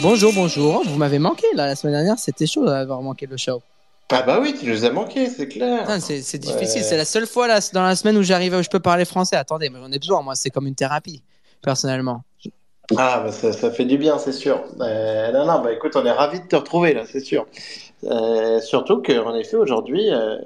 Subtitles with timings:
[0.00, 0.82] Bonjour, bonjour.
[0.86, 3.62] Vous m'avez manqué là la semaine dernière, c'était chaud d'avoir manqué le show.
[4.10, 5.80] Ah bah oui, tu nous as manqué, c'est clair.
[5.80, 6.88] Putain, C'est c'est difficile, Ouais.
[6.88, 9.36] c'est la seule fois là, dans la semaine où j'arrive, où je peux parler français.
[9.36, 11.22] Attendez, mais j'en ai besoin, moi, c'est comme une thérapie,
[11.62, 12.22] personnellement.
[12.96, 14.62] Ah bah ça, fait du bien, c'est sûr.
[14.80, 17.46] Euh, non, non, bah écoute, on est ravis de te retrouver là, c'est sûr.
[18.04, 20.36] Euh, surtout qu'en effet, aujourd'hui, euh,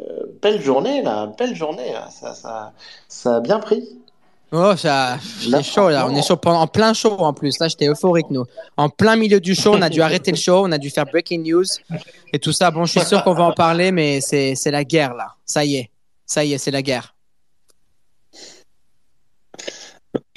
[0.41, 2.73] belle journée là, belle journée ça, ça,
[3.09, 3.88] ça a bien pris.
[4.52, 7.59] Oh, ça, c'est chaud là, on est chaud en plein show en plus.
[7.59, 8.45] Là, j'étais euphorique, nous.
[8.77, 11.07] En plein milieu du show, on a dû arrêter le show, on a dû faire
[11.07, 11.66] breaking news
[12.32, 12.70] et tout ça.
[12.70, 15.34] Bon, je suis sûr qu'on va en parler, mais c'est la guerre là.
[15.45, 15.91] Ça y est,
[16.24, 17.15] ça y est, c'est la guerre.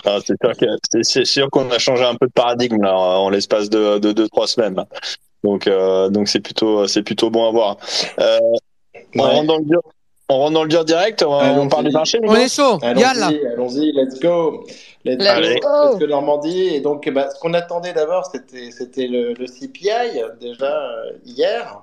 [0.06, 2.96] Ah, c'est sûr que- c'est- c'est sûr qu'on a changé un peu de paradigme là,
[2.98, 4.84] en l'espace de, de deux trois semaines.
[5.44, 7.78] Donc euh, donc c'est plutôt c'est plutôt bon à voir.
[8.20, 8.38] Euh,
[9.18, 9.82] on, rentre dans le dur,
[10.30, 11.24] on rentre dans le dur direct.
[11.24, 12.20] On, on parle du marché.
[12.24, 13.28] On est chaud, yalla.
[13.28, 14.66] Allons-y, allons-y, let's go.
[15.04, 15.68] Let's, Let's go.
[15.90, 16.76] Let's go Normandie.
[16.76, 19.90] Et donc, bah, ce qu'on attendait d'abord, c'était, c'était le, le CPI,
[20.40, 21.82] déjà euh, hier,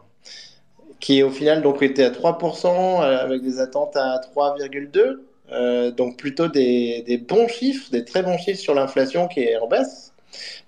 [1.00, 2.66] qui au final donc était à 3%,
[3.02, 5.16] euh, avec des attentes à 3,2%.
[5.52, 9.56] Euh, donc plutôt des, des bons chiffres, des très bons chiffres sur l'inflation qui est
[9.56, 10.12] en baisse.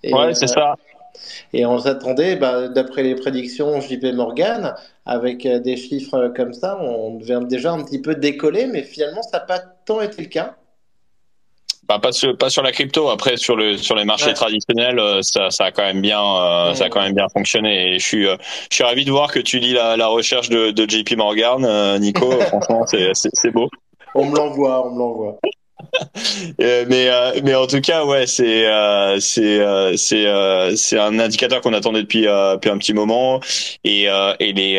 [0.02, 0.74] Et, Ouais, c'est euh, ça.
[1.52, 6.78] Et on s'attendait, bah, d'après les prédictions JP Morgan, avec euh, des chiffres comme ça,
[6.80, 10.28] on devait déjà un petit peu décoller, mais finalement, ça n'a pas tant été le
[10.28, 10.56] cas.
[11.88, 13.08] Bah, pas sur pas sur la crypto.
[13.08, 14.34] Après sur le sur les marchés Ouais.
[14.34, 17.94] traditionnels, ça ça a quand même bien euh, ça a quand même bien fonctionné.
[17.94, 18.36] Et je suis euh,
[18.70, 21.64] je suis ravi de voir que tu lis la, la recherche de, de JP Morgan,
[21.64, 22.30] euh, Nico.
[22.42, 23.68] Franchement, c'est beau.
[24.14, 25.38] On me l'envoie, on me l'envoie.
[26.60, 30.26] Euh, mais euh, mais en tout cas ouais c'est euh, c'est euh, c'est
[30.76, 33.40] c'est un indicateur qu'on attendait depuis depuis un petit moment.
[33.84, 34.78] Et et les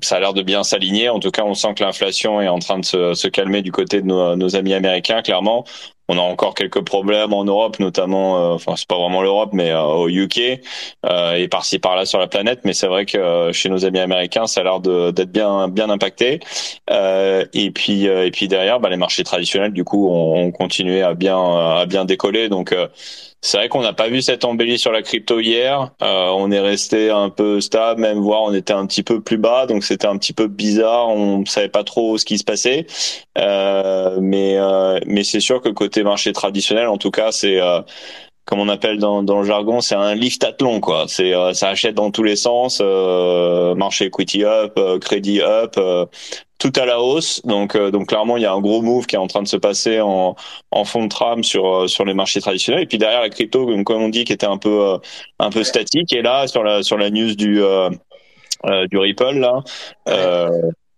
[0.00, 1.08] ça a l'air de bien s'aligner.
[1.08, 4.00] En tout cas on sent que l'inflation est en train de se, calmer du côté
[4.00, 5.64] de nos amis américains clairement
[6.08, 9.70] on a encore quelques problèmes en Europe notamment euh, enfin c'est pas vraiment l'Europe mais
[9.70, 10.60] euh, au UK
[11.04, 14.46] euh, et par-ci par-là sur la planète mais c'est vrai que chez nos amis américains
[14.46, 16.40] ça a l'air d'être bien bien impacté
[16.90, 21.14] et puis et puis derrière, bah, les marchés traditionnels du coup ont, ont continué à
[21.14, 22.48] bien à bien décoller.
[22.48, 22.74] Donc
[23.42, 25.92] c'est vrai qu'on n'a pas vu cette embellie sur la crypto hier.
[26.02, 29.38] Euh, on est resté un peu stable, même voire on était un petit peu plus
[29.38, 29.66] bas.
[29.66, 31.08] Donc c'était un petit peu bizarre.
[31.08, 32.86] On savait pas trop ce qui se passait.
[33.38, 37.82] Euh, mais euh, mais c'est sûr que côté marché traditionnel, en tout cas, c'est euh,
[38.46, 41.06] comme on appelle dans, dans le jargon, c'est un lift athlon quoi.
[41.08, 42.80] C'est euh, ça achète dans tous les sens.
[42.80, 46.06] Euh, marché equity up, euh, crédit up, euh,
[46.58, 47.42] tout à la hausse.
[47.44, 49.48] Donc euh, donc clairement il y a un gros move qui est en train de
[49.48, 50.36] se passer en
[50.70, 52.84] en fond de trame sur sur les marchés traditionnels.
[52.84, 54.98] Et puis derrière la crypto, comme, on dit, qui était un peu euh,
[55.40, 56.12] un peu statique.
[56.12, 57.90] Et là sur la sur la news du euh,
[58.90, 59.62] du Ripple là.
[60.08, 60.48] Euh,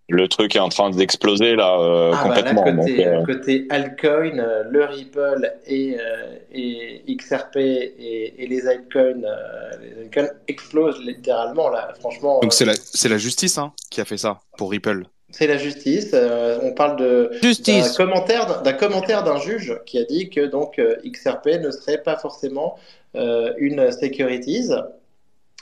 [0.09, 2.73] le truc est en train d'exploser là euh, Ah bah là, complètement.
[2.85, 9.23] Donc, euh, côté altcoin, euh, le Ripple et, euh, et XRP et, et les altcoins,
[9.25, 11.93] euh, les altcoins explosent littéralement là.
[12.01, 15.05] Franchement, Donc euh, c'est la, c'est la justice hein, qui a fait ça pour Ripple.
[15.31, 16.11] c'est la justice.
[16.15, 17.93] Euh, on parle de d'un Justice.
[17.97, 22.17] commentaire d'un commentaire d'un juge qui a dit que donc euh, XRP ne serait pas
[22.17, 22.77] forcément
[23.15, 24.71] euh, une securities.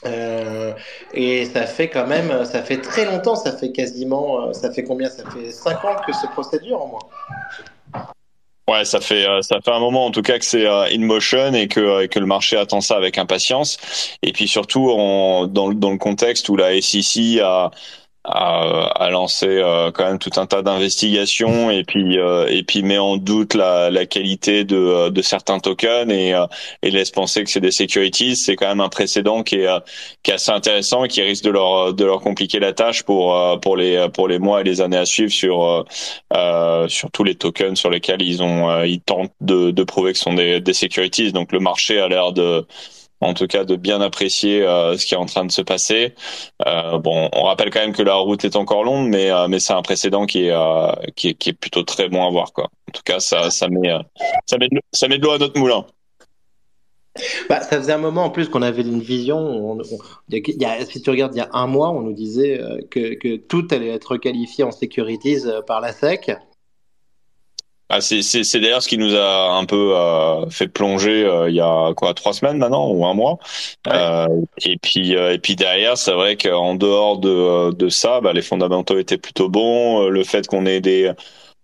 [0.05, 0.73] Euh,
[1.15, 4.85] et ça fait quand même, ça fait très longtemps, ça fait quasiment, euh, ça fait
[4.85, 5.09] combien?
[5.09, 7.01] Ça fait 5 ans que ce procès dure au moins.
[8.69, 10.99] Ouais, ça fait euh, ça fait un moment en tout cas que c'est euh, in
[10.99, 13.79] motion et que euh, le marché attend ça avec impatience.
[14.23, 17.71] Et puis surtout en, dans dans le contexte où la SEC a
[18.29, 22.99] a lancé euh, quand même tout un tas d'investigations et puis euh, et puis met
[22.99, 26.47] en doute la, la qualité de, euh, de certains tokens et, euh,
[26.83, 28.37] et laisse penser que c'est des securities.
[28.37, 29.69] C'est quand même un précédent qui est
[30.23, 33.37] qui est assez intéressant et qui risque de leur de leur compliquer la tâche pour
[33.61, 35.85] pour les pour les mois et les années à suivre sur
[36.35, 40.19] euh, sur tous les tokens sur lesquels ils ont ils tentent de, de prouver que
[40.19, 41.33] ce sont des, des securities.
[41.33, 42.67] Donc le marché a l'air de
[43.21, 46.15] en tout cas de bien apprécier euh, ce qui est en train de se passer.
[46.67, 49.73] Euh, bon, on rappelle quand même que la route est encore longue, mais euh, c'est
[49.73, 52.51] un précédent qui est, plutôt très bon à voir.
[52.57, 55.87] En tout cas, ça met de, l'eau- à notre moulin.
[57.49, 59.79] Bah, ça faisait un moment en plus qu'on avait une vision.
[60.29, 62.61] si tu regardes, il y a un mois, on nous disait
[62.91, 66.37] que, tout allait être qualifié en securities par la SEC.
[67.89, 71.49] Ah, c'est c'est c'est d'ailleurs ce qui nous a un peu euh, fait plonger euh,
[71.49, 73.39] il y a quoi trois semaines maintenant ou un mois.
[73.87, 73.93] Ouais.
[73.95, 74.27] Euh,
[74.65, 78.43] et puis euh, et puis derrière, c'est vrai qu'en dehors de de ça, bah, les
[78.43, 80.09] fondamentaux étaient plutôt bons.
[80.09, 81.13] Le fait qu'on ait des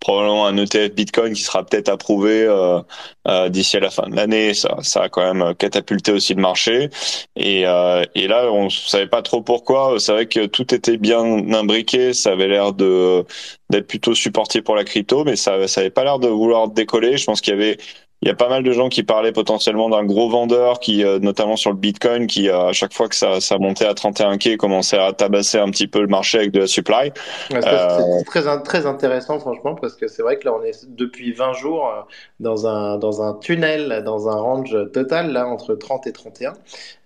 [0.03, 2.81] probablement un ETF Bitcoin qui sera peut-être approuvé euh,
[3.25, 4.53] euh, d'ici à la fin de l'année.
[4.53, 6.89] Ça, ça a quand même catapulté aussi le marché.
[7.37, 9.95] Et, euh, et là, on savait pas trop pourquoi.
[9.99, 11.23] C'est vrai que tout était bien
[11.53, 12.11] imbriqué.
[12.13, 13.25] Ça avait l'air de
[13.69, 17.17] d'être plutôt supporté pour la crypto, mais ça, ça avait pas l'air de vouloir décoller.
[17.17, 17.77] Je pense qu'il y avait
[18.23, 21.19] il y a pas mal de gens qui parlaient potentiellement d'un gros vendeur qui, euh,
[21.19, 24.37] notamment sur le Bitcoin, qui euh, à chaque fois que ça, ça montait à 31
[24.37, 27.11] k commençait à tabasser un petit peu le marché avec de la supply.
[27.51, 30.63] Ouais, c'est- C'est très, in- très intéressant, franchement, parce que c'est vrai que là, on
[30.63, 32.01] est depuis 20 jours euh,
[32.39, 36.53] dans un, dans un tunnel, dans un range total, là, entre 30 et 31.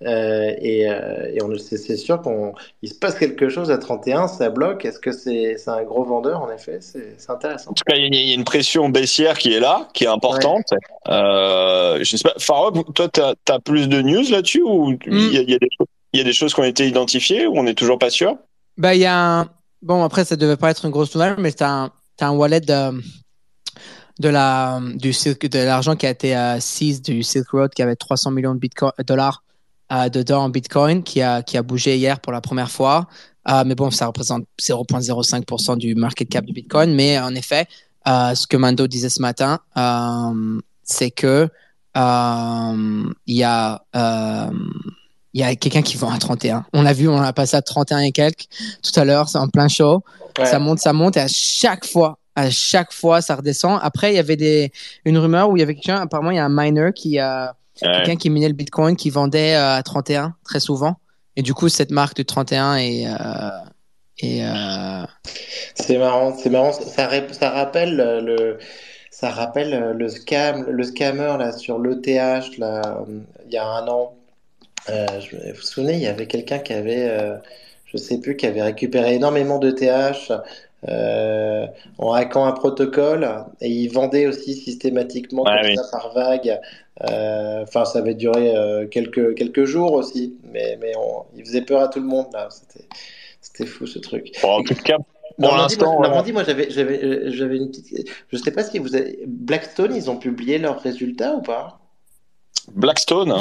[0.05, 4.49] Euh, et euh, et on, c'est sûr qu'il se passe quelque chose à 31, ça
[4.49, 4.85] bloque.
[4.85, 6.77] Est-ce que c'est un gros vendeur, en effet?
[6.81, 7.71] C'est intéressant.
[7.71, 9.87] En tout cas, il y, a- il y a une pression baissière qui est là,
[9.93, 10.65] qui est importante.
[11.09, 15.37] Euh, je sais pas, Farouk, toi, t'as as plus de news là-dessus ou il y,
[15.37, 17.47] a, il y a des choses, il y a des choses qui ont été identifiées
[17.47, 18.37] ou on n'est toujours pas sûr?
[18.77, 19.49] Bah, il y a un...
[19.81, 22.61] Bon, après, ça devait pas être une grosse nouvelle, mais t'as un, t'as un wallet
[22.61, 23.01] de,
[24.19, 27.81] de la, du Silk, de l'argent qui a été euh, seized du Silk Road, qui
[27.81, 29.43] avait 300 millions de Bitcoin, dollars
[29.91, 33.07] euh, dedans en Bitcoin, qui a, qui a bougé hier pour la première fois.
[33.49, 36.93] Euh, mais bon, ça représente 0,05% du market cap du Bitcoin.
[36.93, 37.67] Mais en effet,
[38.07, 41.47] euh, ce que Mando disait ce matin, euh, c'est que
[41.95, 44.47] euh, il y a, euh,
[45.33, 46.65] il y a quelqu'un qui vend à 31.
[46.73, 48.47] On l'a vu, on a passé à 31 et quelques
[48.81, 50.03] tout à l'heure, c'est en plein show.
[50.39, 50.45] Ouais.
[50.45, 53.79] Ça monte, ça monte, et à chaque fois, à chaque fois, ça redescend.
[53.81, 54.71] Après, il y avait des,
[55.05, 57.55] une rumeur où il y avait quelqu'un, apparemment, il y a un miner qui a,
[57.83, 57.91] Ouais.
[57.91, 60.95] quelqu'un qui minait le Bitcoin, qui vendait euh, à 31 très souvent.
[61.35, 63.13] Et du coup, cette marque de 31 est, euh,
[64.17, 65.05] est, euh,
[65.75, 66.71] C'est marrant, c'est marrant.
[66.73, 68.57] Ça, ça rappelle euh, le,
[69.19, 73.65] ça rappelle euh, le scam, le scammer là sur l'ETH là, euh, il y a
[73.65, 74.13] un an.
[74.91, 77.35] Euh, je, vous vous souvenez, il y avait quelqu'un qui avait, euh,
[77.85, 80.31] je sais plus, qui avait récupéré énormément d'ETH
[80.87, 81.65] euh,
[81.97, 83.27] en hackant un protocole
[83.59, 85.75] et il vendait aussi systématiquement Ouais, comme oui.
[85.77, 86.59] ça par vague.
[87.01, 88.53] Enfin, ça avait duré
[88.91, 92.49] quelques quelques jours aussi, mais mais on, il faisait peur à tout le monde là.
[92.51, 92.85] C'était
[93.41, 94.31] c'était fou ce truc.
[94.43, 94.97] Bon, En tout cas,
[95.39, 96.01] pour l'instant.
[96.01, 98.09] Normandie, moi, j'avais, j'avais, j'avais une petite.
[98.31, 99.19] Je sais pas si vous avez.
[99.27, 101.79] Blackstone, ils ont publié leurs résultats ou pas?
[102.73, 103.33] Blackstone,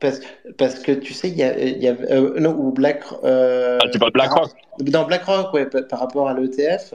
[0.00, 0.20] Parce,
[0.56, 3.04] parce que tu sais, il y a, il y a euh, non, ou Black.
[3.24, 4.50] Euh, ah, tu parles BlackRock.
[4.78, 6.94] Dans BlackRock, ouais, par rapport à l'ETF.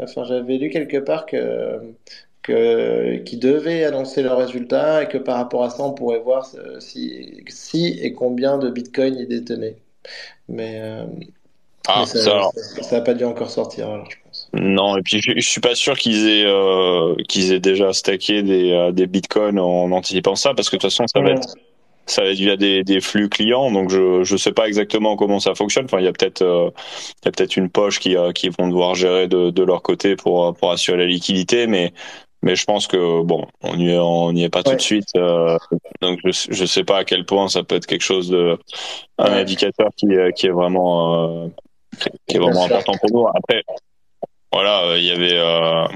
[0.00, 1.94] Enfin, j'avais lu quelque part que,
[2.42, 6.48] que, qu'ils devaient annoncer leurs résultats et que par rapport à ça, on pourrait voir
[6.56, 9.76] euh, si, si et combien de Bitcoin ils détenaient.
[10.48, 11.04] Mais, euh,
[11.88, 12.52] Ah, ça, ça, alors.
[12.54, 14.48] ça, ça a pas dû encore sortir, alors, je pense.
[14.52, 18.42] Non, et puis je, je suis pas sûr qu'ils aient euh, qu'ils aient déjà stacké
[18.42, 21.54] des euh, des bitcoins en anticipant ça, parce que de toute façon ça va être
[22.06, 25.40] ça va être via des, des flux clients, donc je je sais pas exactement comment
[25.40, 25.86] ça fonctionne.
[25.86, 26.70] Enfin, il y a peut-être euh,
[27.22, 29.82] il y a peut-être une poche qui euh, qui vont devoir gérer de de leur
[29.82, 31.92] côté pour euh, pour assurer la liquidité, mais
[32.42, 35.08] mais je pense que bon, on y est on y est pas tout de suite,
[35.16, 35.58] euh,
[36.00, 38.56] donc je je sais pas à quel point ça peut être quelque chose de
[39.18, 40.06] un indicateur qui
[40.36, 41.48] qui est vraiment euh,
[42.26, 43.28] qui est vraiment important pour nous.
[43.28, 43.62] Après,
[44.52, 45.86] voilà, euh, il y avait, euh,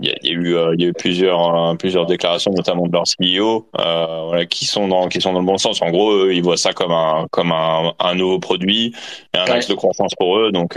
[0.00, 2.06] il y, a, il y a eu, euh, il y a eu plusieurs, euh, plusieurs
[2.06, 5.58] déclarations, notamment de leur CEO, euh, voilà, qui sont dans, qui sont dans le bon
[5.58, 5.82] sens.
[5.82, 8.94] En gros, eux, ils voient ça comme un, comme un, un nouveau produit
[9.34, 9.50] et un Ouais.
[9.52, 10.52] axe de croissance pour eux.
[10.52, 10.76] Donc,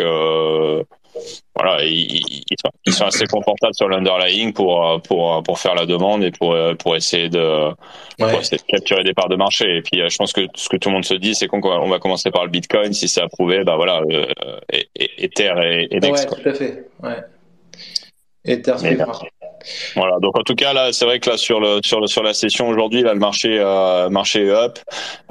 [1.55, 6.23] voilà, ils, sont, ils sont assez confortables sur l'underlying pour, pour, pour faire la demande
[6.23, 7.69] et pour, pour essayer de,
[8.17, 8.39] pour Ouais.
[8.39, 9.77] essayer de capturer des parts de marché.
[9.77, 11.61] Et puis, euh, je pense que ce que tout le monde se dit, c'est qu'on
[11.63, 12.93] on va commencer par le Bitcoin.
[12.93, 14.25] Si c'est approuvé, bah voilà, euh,
[14.71, 16.23] et, et, Ether et, et Next.
[16.23, 16.37] Ouais, quoi.
[16.43, 16.87] tout à fait.
[17.03, 17.17] Ouais.
[18.45, 19.21] Et Terre Mais suivra.
[19.95, 20.17] Voilà.
[20.19, 22.33] Donc en tout cas là, c'est vrai que là sur le sur le sur la
[22.33, 24.79] session aujourd'hui, là le marché euh, marché up.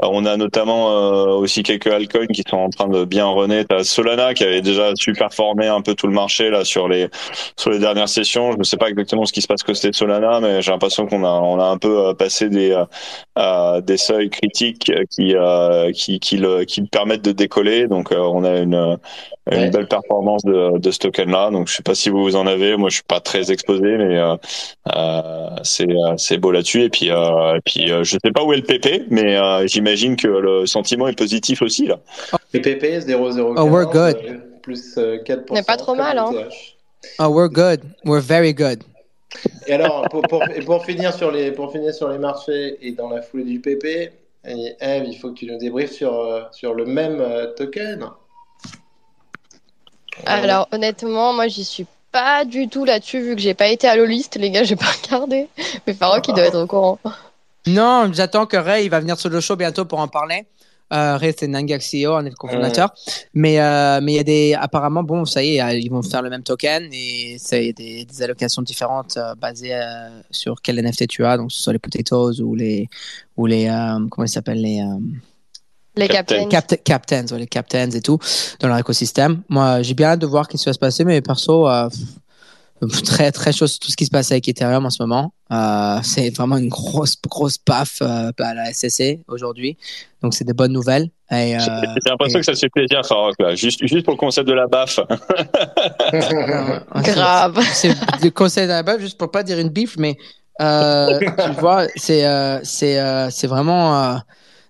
[0.02, 3.84] Euh, on a notamment euh, aussi quelques altcoins qui sont en train de bien renaître.
[3.84, 7.08] Solana qui avait déjà super formé un peu tout le marché là sur les
[7.56, 8.52] sur les dernières sessions.
[8.52, 11.24] Je ne sais pas exactement ce qui se passe côté Solana, mais j'ai l'impression qu'on
[11.24, 12.76] a on a un peu euh, passé des
[13.38, 15.34] euh, des seuils critiques qui
[15.94, 17.86] qui qui le qui permettent de décoller.
[17.86, 18.98] Donc on a une
[19.50, 19.70] une Ouais.
[19.70, 21.50] belle performance de, de ce token-là.
[21.50, 22.76] Donc, je sais pas si vous vous en avez.
[22.78, 24.36] Moi, je suis pas très exposé, mais euh,
[24.94, 26.82] euh, c'est euh, c'est beau là-dessus.
[26.82, 29.66] Et puis, euh, et puis, euh, je sais pas où est le PP, mais euh,
[29.66, 31.98] j'imagine que le sentiment est positif aussi là.
[32.54, 34.16] Le PP 0,015, Oh, we're good.
[34.62, 35.44] plus euh, 4%.
[35.50, 36.30] On n'est pas trop mal, hein.
[37.18, 37.80] Oh, we're good.
[38.06, 38.82] We're very good.
[39.66, 42.92] Et alors, pour, pour, et pour, finir sur les, pour finir sur les marchés et
[42.92, 43.84] dans la foulée du PP,
[44.46, 47.22] et Eve, il faut que tu nous débriefes sur, sur le même
[47.56, 48.06] token.
[50.26, 53.96] Alors honnêtement, moi j'y suis pas du tout là-dessus vu que j'ai pas été à
[53.96, 55.48] l'oliste, les gars, j'ai pas regardé.
[55.86, 56.98] Mais Farouk il doit être au courant.
[57.66, 60.46] Non, j'attends que Ray il va venir sur le show bientôt pour en parler.
[60.92, 62.94] Euh, Ray, c'est Nangak CEO, un des cofondateurs.
[63.32, 66.02] Mais euh, mais il y a des apparemment bon, ça y est, euh, ils vont
[66.02, 70.76] faire le même token et c'est des, des allocations différentes euh, basées euh, sur quel
[70.80, 72.88] NFT tu as, donc ce soit les potatoes ou les
[73.36, 74.98] ou les euh, comment ils s'appellent les euh,
[75.96, 76.48] Les Captain.
[76.48, 76.76] captains.
[76.76, 78.18] Capt- captains, ouais, les captains et tout
[78.60, 79.42] dans leur écosystème.
[79.48, 81.88] Moi, j'ai bien hâte de voir ce qui va se passer, mais perso, euh,
[83.04, 85.32] très très chaud sur tout ce qui se passe avec Ethereum en ce moment.
[85.52, 89.76] Euh, c'est vraiment une grosse grosse paf euh, à la SSC aujourd'hui,
[90.22, 91.08] donc c'est des bonnes nouvelles.
[91.32, 93.54] Euh, J'ai l'impression et- que ça se fait plaisir, Farok, là.
[93.54, 94.98] Juste, juste pour le concept de la baffe.
[97.02, 97.60] Grave.
[97.72, 100.16] c'est le conseil d'un baf juste pour pas dire une bif, mais
[100.60, 104.16] euh, tu vois, c'est euh, c'est euh, c'est vraiment euh,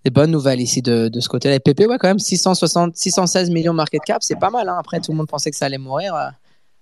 [0.04, 1.54] des bonnes nouvelles ici de, de ce côté-là.
[1.56, 4.68] Et PP, ouais, quand même 660, 616 millions market cap, c'est pas mal.
[4.68, 4.76] Hein.
[4.78, 6.14] Après, tout le monde pensait que ça allait mourir.
[6.14, 6.28] euh.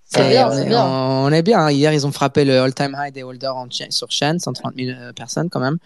[0.04, 0.84] C'est bien, on, est, bien.
[0.84, 1.70] on, on est bien.
[1.70, 5.12] Hier, ils ont frappé le all-time high des holders en sur chaîne, 130 000 euh,
[5.12, 5.78] personnes quand même.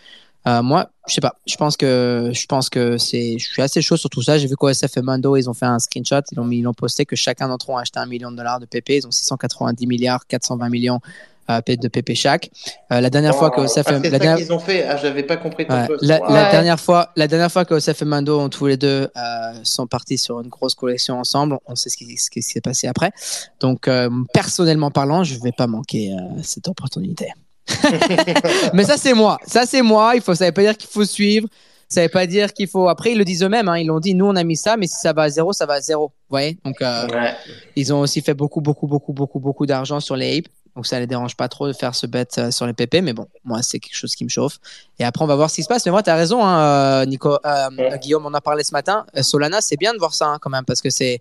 [0.49, 1.37] Euh, moi, je sais pas.
[1.47, 3.37] Je pense que je pense que c'est.
[3.39, 4.39] Je suis assez chaud sur tout ça.
[4.39, 6.23] J'ai vu qu'OSF et Mando, ils ont fait un screenshot.
[6.33, 8.37] Ils ont mis, ils ont posté que chacun d'entre eux a acheté un million de
[8.37, 8.91] dollars de PP.
[8.91, 11.01] Ils ont 690 milliards, 420 millions
[11.49, 12.51] de PP chaque.
[12.93, 14.85] Euh, la dernière fois que OSF, Ah, c'est la ça dernière, qu'ils ont fait.
[14.85, 15.87] Ah, j'avais pas compris Ouais.
[16.03, 16.19] La,
[16.51, 19.87] dernière fois, la dernière fois que Osef et Mando ont tous les deux euh, sont
[19.87, 23.13] partis sur une grosse collection ensemble, on sait ce qui, ce qui s'est passé après.
[23.61, 27.29] Donc euh, personnellement parlant, je vais pas manquer euh, cette opportunité.
[28.75, 30.13] Mais ça c'est moi, ça c'est moi.
[30.15, 31.49] Il faut, ça veut pas dire qu'il faut suivre.
[31.89, 32.89] Ça veut pas dire qu'il faut.
[32.89, 33.69] Après ils le disent eux-mêmes.
[33.69, 34.15] Hein, ils l'ont dit.
[34.15, 36.07] Nous on a mis ça, mais si ça va à zéro, ça va à zéro.
[36.09, 36.59] Vous voyez?
[36.65, 37.35] Donc euh, Ouais.
[37.77, 40.47] ils ont aussi fait beaucoup, beaucoup, beaucoup, beaucoup, beaucoup d'argent sur les apes.
[40.77, 42.97] Donc ça les dérange pas trop de faire ce bet euh, sur les PP.
[43.03, 44.59] Mais bon, moi, c'est quelque chose qui me chauffe.
[44.99, 45.85] Et après, on va voir ce qui se passe.
[45.87, 47.33] Mais moi, tu as raison, hein, euh, Nico.
[47.45, 47.99] Euh, Ouais.
[47.99, 49.07] Guillaume, on en parlait ce matin.
[49.23, 51.21] Solana, c'est bien de voir ça hein, quand même parce que c'est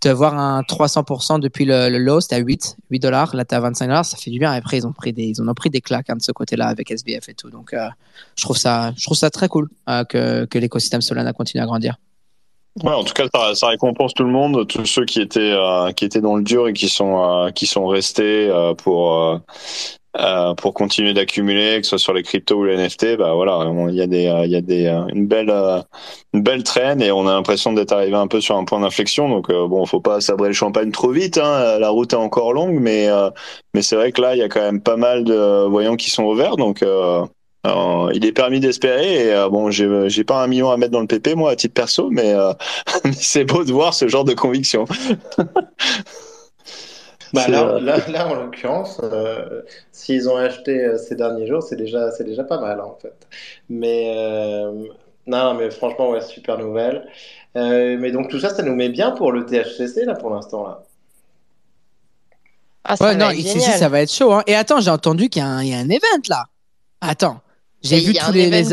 [0.00, 3.36] de voir un 300% depuis le, le low, c'était à 8, 8 dollars.
[3.36, 4.04] Là, tu à 25 dollars.
[4.04, 4.54] Ça fait du bien.
[4.54, 6.32] Et après, ils ont pris des, ils en ont pris des claques hein, de ce
[6.32, 7.50] côté-là avec SBF et tout.
[7.50, 7.74] Donc,
[8.36, 9.68] je trouve ça, je trouve ça très cool
[10.08, 11.96] que, que l'écosystème Solana continue à grandir.
[12.82, 15.92] Ouais, en tout cas, ça, ça récompense tout le monde, tous ceux qui étaient euh,
[15.92, 19.38] qui étaient dans le dur et qui sont euh, qui sont restés euh, pour euh,
[20.18, 23.16] euh, pour continuer d'accumuler, que ce soit sur les cryptos ou les NFT.
[23.18, 25.50] Bah voilà, il y a des euh, il y a des une belle
[26.32, 29.28] une belle traîne et on a l'impression d'être arrivé un peu sur un point d'inflexion.
[29.28, 31.36] Donc bon, faut pas sabrer le champagne trop vite.
[31.38, 33.08] Hein, la route est encore longue, mais
[33.74, 36.08] mais c'est vrai que là, il y a quand même pas mal de voyants qui
[36.10, 36.56] sont ouverts.
[36.56, 36.82] Donc
[37.64, 40.90] alors, il est permis d'espérer et euh, bon j'ai j'ai pas un million à mettre
[40.90, 42.52] dans le PP moi à titre perso mais, euh,
[43.04, 44.84] mais c'est beau de voir ce genre de conviction
[47.32, 51.62] Bah, là, euh, là, là, en l'occurrence, euh, s'ils ont acheté euh, ces derniers jours,
[51.62, 53.26] c'est déjà, c'est déjà pas mal, hein, en fait.
[53.70, 54.70] Mais, euh,
[55.26, 57.08] non, non, mais franchement, ouais, super nouvelle.
[57.56, 60.66] Euh, mais donc, tout ça, ça nous met bien pour le THCC, là, pour l'instant,
[60.66, 60.82] là.
[62.84, 64.32] Ah, ça Ouais, va non, être ici, ça va être chaud.
[64.32, 64.42] Hein.
[64.46, 66.46] Et attends, j'ai entendu qu'il y, a un- il y a un event là.
[67.00, 67.40] Attends,
[67.82, 68.48] j'ai vu tous les.
[68.50, 68.64] les-.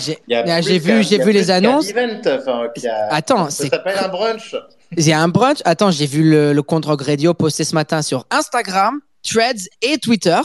[0.00, 1.88] J'ai Il y a j'ai plus vu, j'ai il y a vu les annonces.
[1.90, 4.54] event, a- Attends, ça s'appelle un brunch.
[4.96, 5.58] il y a un brunch.
[5.64, 9.98] Attends, j'ai vu le, le compte Rogue Radio posté ce matin sur Instagram, Threads et
[9.98, 10.38] Twitter.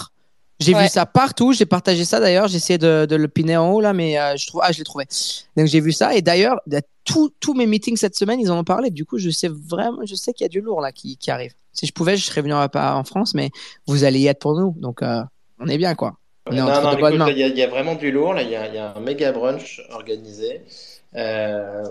[0.60, 0.84] J'ai Ouais.
[0.84, 1.52] vu ça partout.
[1.54, 2.48] J'ai partagé ça d'ailleurs.
[2.48, 4.78] J'ai essayé de, de le piner en haut là, mais euh, je trouve ah je
[4.80, 5.06] l'ai trouvé.
[5.58, 6.62] Donc j'ai vu ça et d'ailleurs
[7.06, 8.90] tous tous mes meetings cette semaine ils en ont parlé.
[8.90, 11.32] Du coup je sais vraiment, je sais qu'il y a du lourd là qui, qui
[11.32, 11.52] arrive.
[11.74, 13.50] Si je pouvais, je serais venu en, en France, mais
[13.88, 14.74] vous allez y être pour nous.
[14.78, 15.22] Donc euh,
[15.60, 16.16] on est bien quoi.
[16.46, 18.34] On est Non, non, écoute, il y, a- il y a vraiment du lourd.
[18.34, 20.62] Là, il y a, il y a un méga brunch organisé.
[21.16, 21.84] Euh,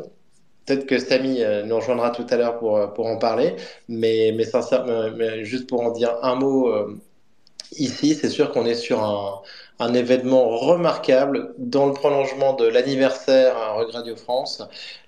[0.67, 3.57] peut-être que Samy euh, nous rejoindra tout à l'heure pour, euh, pour en parler.
[3.89, 7.01] Mais, mais, sincèrement, mais juste pour en dire un mot euh,
[7.73, 9.43] ici, c'est sûr qu'on est sur un,
[9.81, 14.63] un événement remarquable dans le prolongement de l'anniversaire à Rug Radio France.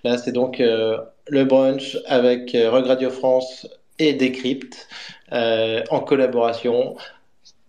[0.04, 0.98] Là, c'est donc euh,
[1.28, 3.66] le brunch avec Rug Radio France
[3.98, 4.88] et Decrypt
[5.32, 6.96] euh, en collaboration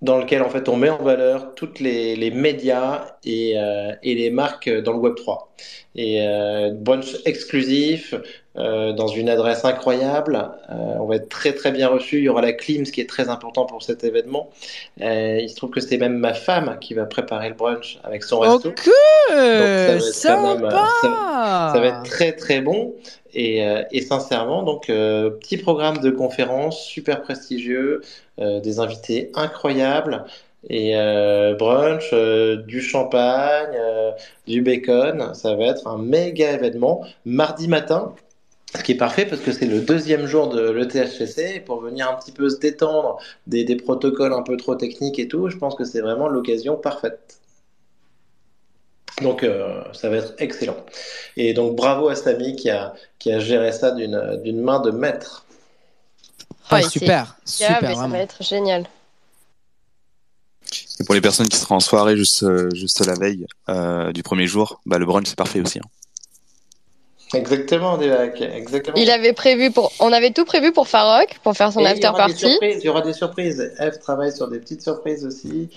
[0.06, 4.14] dans lequel en fait on met en valeur toutes les, les médias et, euh, et
[4.14, 5.52] les marques dans le Web 3.
[5.96, 8.14] Et euh, brunch exclusif
[8.58, 10.50] euh, dans une adresse incroyable.
[10.70, 12.20] On va être très très bien reçu.
[12.20, 14.50] Il y aura la clim, ce qui est très important pour cet événement.
[15.00, 18.40] Il se trouve que c'est même ma femme qui va préparer le brunch avec son
[18.40, 18.70] resto.
[18.70, 18.90] Ok,
[19.30, 20.88] va être quand même, euh, sympa.
[21.02, 22.94] Ça va être très très bon
[23.36, 28.02] et, euh, et sincèrement donc euh, petit programme de conférence super prestigieux,
[28.40, 30.26] euh, des invités incroyables
[30.68, 30.96] et
[31.60, 32.12] brunch,
[32.66, 33.78] du champagne,
[34.48, 38.16] du bacon, ça va être un méga événement mardi matin.
[38.76, 42.10] Ce qui est parfait parce que c'est le deuxième jour de l'ETHCC et pour venir
[42.10, 45.76] un petit peu se détendre des protocoles un peu trop techniques et tout, je pense
[45.76, 47.45] que c'est vraiment l'occasion parfaite.
[49.22, 50.78] Donc euh, ça va être excellent.
[51.38, 54.92] Et donc bravo à Samy qui a, qui a géré ça d'une d'une main de
[54.92, 55.46] maître.
[56.72, 58.86] Ouais, Ouais, c'est super, super ça va être génial.
[61.00, 64.24] Et pour les personnes qui seront en soirée juste, euh, juste la veille euh, du
[64.24, 65.80] premier jour, bah, le brunch c'est parfait aussi.
[65.80, 65.88] hein.
[67.34, 68.00] Exactement.
[68.00, 68.96] Exactement.
[68.98, 71.88] Il avait prévu pour, on avait tout prévu pour Farok, pour faire son Et il
[71.88, 72.50] y after aura des party.
[72.50, 73.74] surprises, Il y aura des surprises.
[73.80, 75.70] F travaille sur des petites surprises aussi.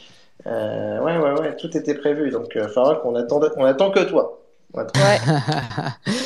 [0.46, 2.30] Euh, ouais, ouais, ouais, tout était prévu.
[2.30, 4.40] Donc, euh, Farok, on attend, on attend que toi.
[4.74, 5.18] On attend- Ouais.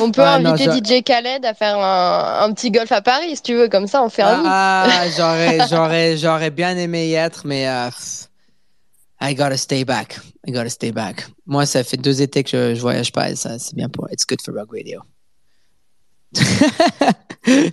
[0.01, 3.43] On peut non, inviter DJ Khaled à faire un, un petit golf à Paris, si
[3.43, 4.43] tu veux, comme ça, on fait un.
[4.45, 7.89] Ah, j'aurais, j'aurais, j'aurais bien aimé y être, mais euh,
[9.21, 10.19] I gotta stay back.
[10.47, 11.27] I gotta stay back.
[11.47, 14.09] Moi, ça fait deux étés que je, je voyage pas et ça, c'est bien pour.
[14.11, 15.01] It's good for Rock Radio.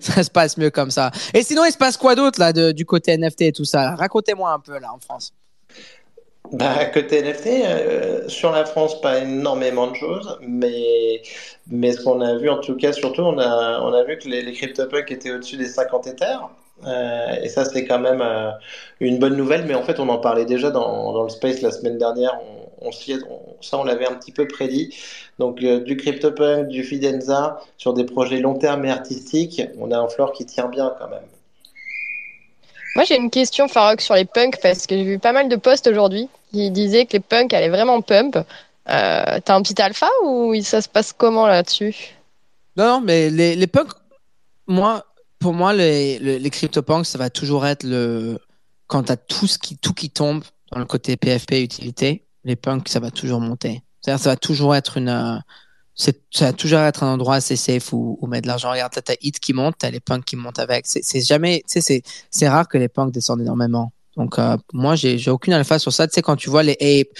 [0.02, 1.12] ça se passe mieux comme ça.
[1.34, 3.96] Et sinon, il se passe quoi d'autre là de- du côté NFT et tout ça?
[3.96, 5.34] Racontez-moi un peu là en France.
[6.52, 11.22] Bah, côté NFT, euh, sur la France, pas énormément de choses, mais,
[11.68, 14.28] mais ce qu'on a vu, en tout cas, surtout, on a, on a vu que
[14.28, 16.50] les, les CryptoPunks étaient au-dessus des 50 Ethers.
[16.88, 18.50] Euh, et ça, c'est quand même euh,
[19.00, 21.72] une bonne nouvelle, mais en fait, on en parlait déjà dans, dans le Space la
[21.72, 22.40] semaine dernière.
[22.82, 22.92] On, on
[23.62, 24.96] ça, on l'avait un petit peu prédit.
[25.38, 30.08] Donc, du CryptoPunk, du Fidenza, sur des projets long terme et artistiques, on a un
[30.08, 31.20] floor qui tient bien quand même.
[32.96, 35.56] Moi, j'ai une question, Farok, sur les punks, parce que j'ai vu pas mal de
[35.56, 38.36] posts aujourd'hui qui disaient que les punks allaient vraiment pump.
[38.38, 42.16] Euh, T'as un petit alpha ou ça se passe comment là-dessus?
[42.76, 43.92] Non, non, mais les, les punks,
[44.68, 45.06] moi,
[45.40, 48.40] pour moi, les, les, CryptoPunks, ça va toujours être le.
[48.88, 52.56] Quand tu as tout, ce qui, tout qui tombe dans le côté PFP utilité, les
[52.56, 53.84] punks, ça va toujours monter.
[54.02, 55.10] C'est-à-dire, ça va toujours être une.
[55.10, 55.38] euh,
[55.96, 58.72] ça va toujours être un endroit assez safe où, mettre de l'argent.
[58.72, 60.86] Regarde, t'as ta hit qui monte, t'as les punks qui montent avec.
[60.86, 61.64] C'est jamais.
[61.68, 63.92] C'est rare que les punks descendent énormément.
[64.20, 66.08] Donc, euh, moi, j'ai aucune alpha sur ça.
[66.08, 67.18] Tu sais, quand tu vois les Ape,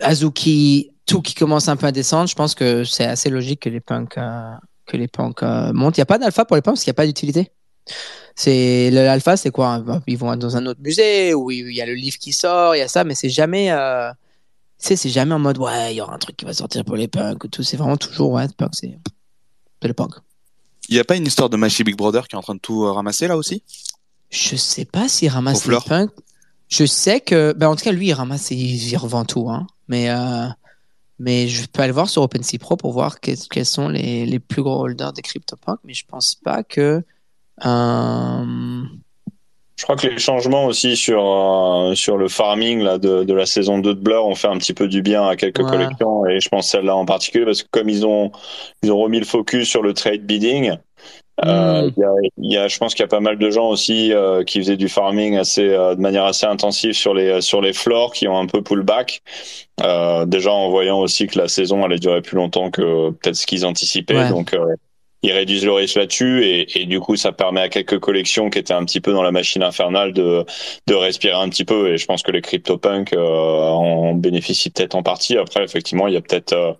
[0.00, 3.68] Azuki, tout qui commence un peu à descendre, je pense que c'est assez logique que
[3.68, 4.18] les punks.
[4.18, 4.54] euh,
[4.86, 5.96] que les punks euh, montent.
[5.96, 7.50] Il n'y a pas d'alpha pour les punks parce qu'il n'y a pas d'utilité.
[8.34, 9.82] C'est l'alpha, c'est quoi?
[10.06, 12.80] Ils vont dans un autre musée où il y a le livre qui sort, il
[12.80, 14.10] y a ça, mais c'est jamais, euh,
[14.78, 17.08] c'est jamais en mode ouais, il y aura un truc qui va sortir pour les
[17.08, 17.62] punks ou tout.
[17.62, 18.98] C'est vraiment toujours ouais, punk, c'est
[19.82, 20.12] le punk.
[20.88, 22.60] Il n'y a pas une histoire de Machi Big Brother qui est en train de
[22.60, 23.62] tout ramasser là aussi?
[24.30, 26.10] Je sais pas s'il ramasse les punks.
[26.68, 29.48] Je sais que, ben en tout cas, lui, il ramasse et il, il revend tout,
[29.50, 29.66] hein.
[29.88, 30.46] Mais, euh,
[31.20, 34.38] mais je peux aller voir sur OpenSea Pro pour voir quels, quels sont les, les
[34.40, 37.04] plus gros holders des CryptoPunks, mais je pense pas que.
[37.64, 38.82] euh,
[39.76, 43.46] Je crois que les changements aussi sur euh, sur le farming là de, de la
[43.46, 45.70] saison 2 de Blur ont fait un petit peu du bien à quelques Ouais.
[45.70, 48.32] collections et je pense celle-là en particulier parce que comme ils ont
[48.82, 50.72] ils ont remis le focus sur le trade bidding,
[51.44, 51.92] euh, Mm.
[51.96, 53.68] il y, a, il y a je pense qu'il y a pas mal de gens
[53.68, 57.60] aussi euh, qui faisaient du farming assez euh, de manière assez intensive sur les sur
[57.60, 59.22] les floors qui ont un peu pull back.
[59.82, 63.46] Euh, déjà en voyant aussi que la saison allait durer plus longtemps que peut-être ce
[63.46, 64.28] qu'ils anticipaient Ouais.
[64.30, 64.64] donc euh,
[65.22, 68.58] ils réduisent le risque là-dessus et, et du coup ça permet à quelques collections qui
[68.58, 70.44] étaient un petit peu dans la machine infernale de
[70.86, 73.18] de respirer un petit peu et je pense que les CryptoPunks euh,
[73.68, 76.72] en bénéficient peut-être en partie après effectivement il y a peut-être euh,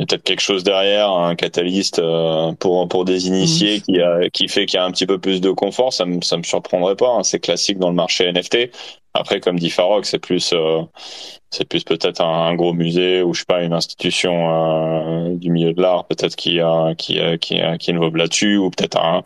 [0.00, 4.00] il y a peut-être quelque chose derrière un catalyste euh, pour pour des initiés qui
[4.00, 6.38] a, qui fait qu'il y a un petit peu plus de confort ça me ça
[6.38, 7.22] me surprendrait pas hein.
[7.22, 8.70] c'est classique dans le marché NFT
[9.12, 10.80] après comme dit Farok c'est plus euh,
[11.50, 15.50] c'est plus peut-être un, un gros musée ou je sais pas une institution euh, du
[15.50, 19.22] milieu de l'art peut-être qui a qui a, qui a, qui là-dessus ou peut-être un,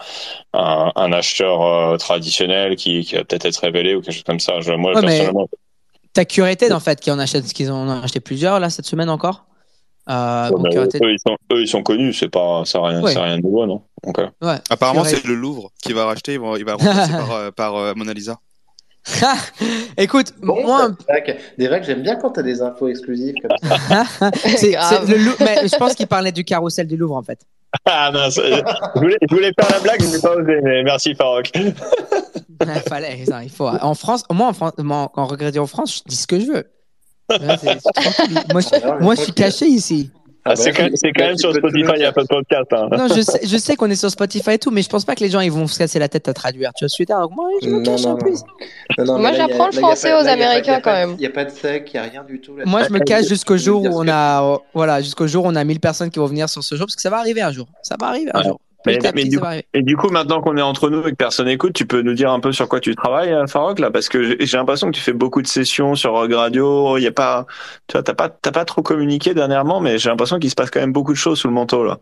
[0.54, 4.40] un un acheteur euh, traditionnel qui qui va peut-être être révélé ou quelque chose comme
[4.40, 5.48] ça je, moi Ouais, personnellement
[6.14, 9.10] T'as Curated en fait qui en achète, qu'ils en ont acheté plusieurs là cette semaine
[9.10, 9.46] encore.
[10.10, 13.12] Euh, Curated- eux, ils sont, eux ils sont connus c'est pas ça rien Ouais.
[13.12, 13.80] c'est rien de nouveau non?
[14.04, 14.56] Donc euh, ouais.
[14.68, 17.76] Apparemment, c'est le Louvre qui va racheter, il va, il va remplacer par, euh, par
[17.76, 18.38] euh, Mona Lisa.
[19.98, 21.38] Écoute, Bon, moi, Devac.
[21.58, 24.04] Devac, j'aime bien quand tu as des infos exclusives comme ça.
[24.34, 25.04] c'est Grave.
[25.06, 27.40] c'est le Lou- mais je pense qu'il parlait du carrousel du Louvre en fait.
[27.86, 31.12] ah mince je voulais je voulais faire la blague je n'ai pas osé mais merci
[31.16, 33.66] Farok Il fallait, il faut.
[33.68, 36.46] En France, moi, en France, moi, en regrettant en France, je dis ce que je
[36.46, 36.64] veux.
[37.30, 39.34] Moi, je, Ah, mais moi, je suis tranquille.
[39.34, 40.10] caché ici.
[40.46, 42.04] Ah, c'est bah, quand, même- c'est quand là, même tu sur tout Spotify, il n'y
[42.04, 42.66] a pas de podcast.
[42.72, 42.88] Hein.
[42.92, 45.14] Non, je sais, je sais qu'on est sur Spotify et tout, mais je pense pas
[45.14, 46.70] que les gens ils vont se casser la tête à traduire.
[46.76, 48.24] Tu vois, ce que je veux dire Donc, moi, je me cache non, un non.
[48.98, 51.10] Non, non, Moi, là, j'apprends le là, français pas- aux là, Américains, quand même.
[51.12, 52.56] Il n'y a pas de sec, il n'y a rien du tout.
[52.58, 52.64] là.
[52.66, 55.56] Moi, je me cache peux- jusqu'au jour où on a, voilà, jusqu'au jour où on
[55.56, 57.50] a 1000 personnes qui vont venir sur ce jour, parce que ça va arriver un
[57.50, 57.66] jour.
[57.82, 58.44] Ça va arriver un Ouais.
[58.44, 58.60] jour.
[58.86, 59.38] Mais- Petit mais du.
[59.72, 62.14] Et du coup, maintenant qu'on est entre nous et que personne n'écoute, tu peux nous
[62.14, 63.90] dire un peu sur quoi tu travailles, euh, Farok, là?
[63.90, 66.98] Parce que j'ai- l'impression que tu fais beaucoup de sessions sur Rogue Radio.
[66.98, 67.46] Il y a pas,
[67.88, 70.70] tu vois, t'as pas, t'as pas trop communiqué dernièrement, mais j'ai l'impression qu'il se passe
[70.70, 71.98] quand même beaucoup de choses sous le manteau, là.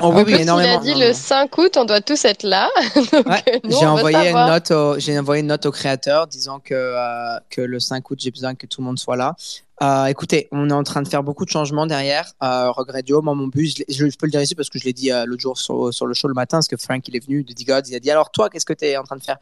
[0.00, 0.78] Oh, oui, oui, plus, il énormément.
[0.78, 1.14] a dit Non, le non.
[1.14, 2.68] 5 août, on doit tous être là.
[3.12, 6.74] Ouais, euh, J'ai envoyé une note au, j'ai envoyé une note au créateur disant que,
[6.74, 9.36] euh, que le 5 août, j'ai besoin que tout le monde soit là.
[9.82, 12.32] Euh, écoutez, on est en train de faire beaucoup de changements derrière.
[12.42, 15.10] Euh, Regredio, moi, mon but, je, peux le dire ici parce que je l'ai dit
[15.10, 17.52] euh, l'autre jour sur, le show le matin, parce que Frank, il est venu de
[17.52, 19.38] D-Gods, il a dit Alors, toi, qu'est-ce que tu es en train de faire?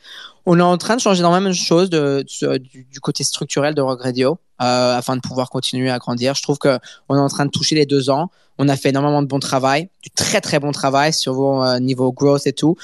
[0.47, 2.25] On est en train de changer énormément de choses de,
[2.59, 6.35] du, côté structurel de Regredio euh, afin de pouvoir continuer à grandir.
[6.35, 8.31] Je trouve qu'on est en train de toucher les deux ans.
[8.59, 11.79] On a fait énormément de bon travail, du très, très bon travail sur vos euh,
[11.79, 12.77] niveau growth et tout.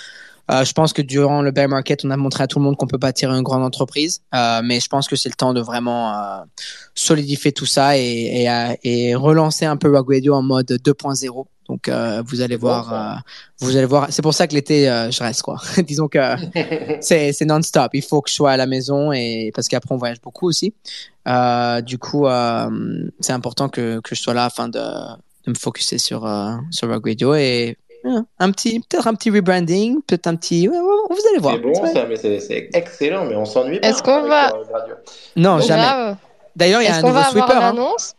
[0.51, 2.77] Euh, je pense que durant le bear market, on a montré à tout le monde
[2.77, 5.61] qu'on peut bâtir une grande entreprise, euh, mais je pense que c'est le temps de
[5.61, 6.41] vraiment euh,
[6.95, 8.49] solidifier tout ça et, et,
[8.83, 11.47] et relancer un peu Rug Radio en mode 2.0.
[11.69, 11.91] Donc
[12.25, 13.23] vous allez voir,
[13.61, 14.07] vous allez voir.
[14.09, 15.61] C'est pour ça que l'été, je reste quoi.
[15.87, 16.19] Disons que
[17.03, 17.91] c'est non-stop.
[17.93, 20.73] Il faut que je sois à la maison et parce qu'après on voyage beaucoup aussi.
[21.85, 22.27] Du coup,
[23.21, 26.27] c'est important que que je sois là afin de de me focuser sur
[26.71, 30.67] sur Rug Radio et un petit peut-être un petit rebranding, peut-être un petit.
[30.67, 30.75] vous
[31.31, 31.55] allez voir.
[31.55, 31.93] C'est bon Ouais.
[31.93, 33.89] ça, mais c'est excellent, mais on s'ennuie pas.
[33.89, 34.95] Est-ce qu'on avec va- radio.
[35.37, 36.15] Non, jamais.
[36.57, 37.51] D'ailleurs, il y a un nouveau sweeper.
[37.57, 37.61] hein.
[37.61, 38.15] l'annonce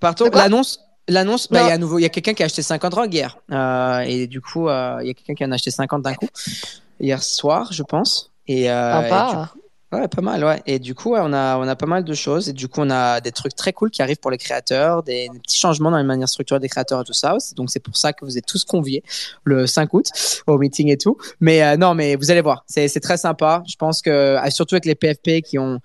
[0.00, 2.46] Pardon, l'annonce, l'annonce, bah, il y a un nouveau, il y a quelqu'un qui a
[2.46, 3.38] acheté 50 drogues hier.
[3.52, 6.14] Euh, et du coup, euh, il y a quelqu'un qui en a acheté 50 d'un
[6.14, 6.28] coup.
[7.00, 8.30] Hier soir, je pense.
[8.48, 9.52] Et, euh, et du Sympa.
[9.92, 10.62] Ouais, pas mal, ouais.
[10.64, 12.48] Et du coup, on a, on a pas mal de choses.
[12.48, 15.28] Et du coup, on a des trucs très cool qui arrivent pour les créateurs, des,
[15.42, 17.36] petits changements dans les manières structurées des créateurs et tout ça.
[17.56, 19.02] Donc, c'est pour ça que vous êtes tous conviés
[19.44, 20.06] le 5 août
[20.46, 21.18] au meeting et tout.
[21.40, 23.62] Mais euh, non, mais vous allez voir, c'est, très sympa.
[23.68, 25.78] Je pense que, ah, surtout avec les PFP qui ont,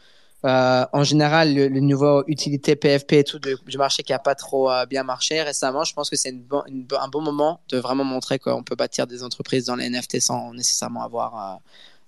[0.46, 4.36] euh, en général, le, le nouveau utilité PFP et tout du marché qui a pas
[4.36, 8.39] trop euh, bien marché récemment, je pense que c'est un bon moment de vraiment montrer
[8.39, 11.58] qu'on peut bâtir des entreprises dans les NFT sans nécessairement avoir euh,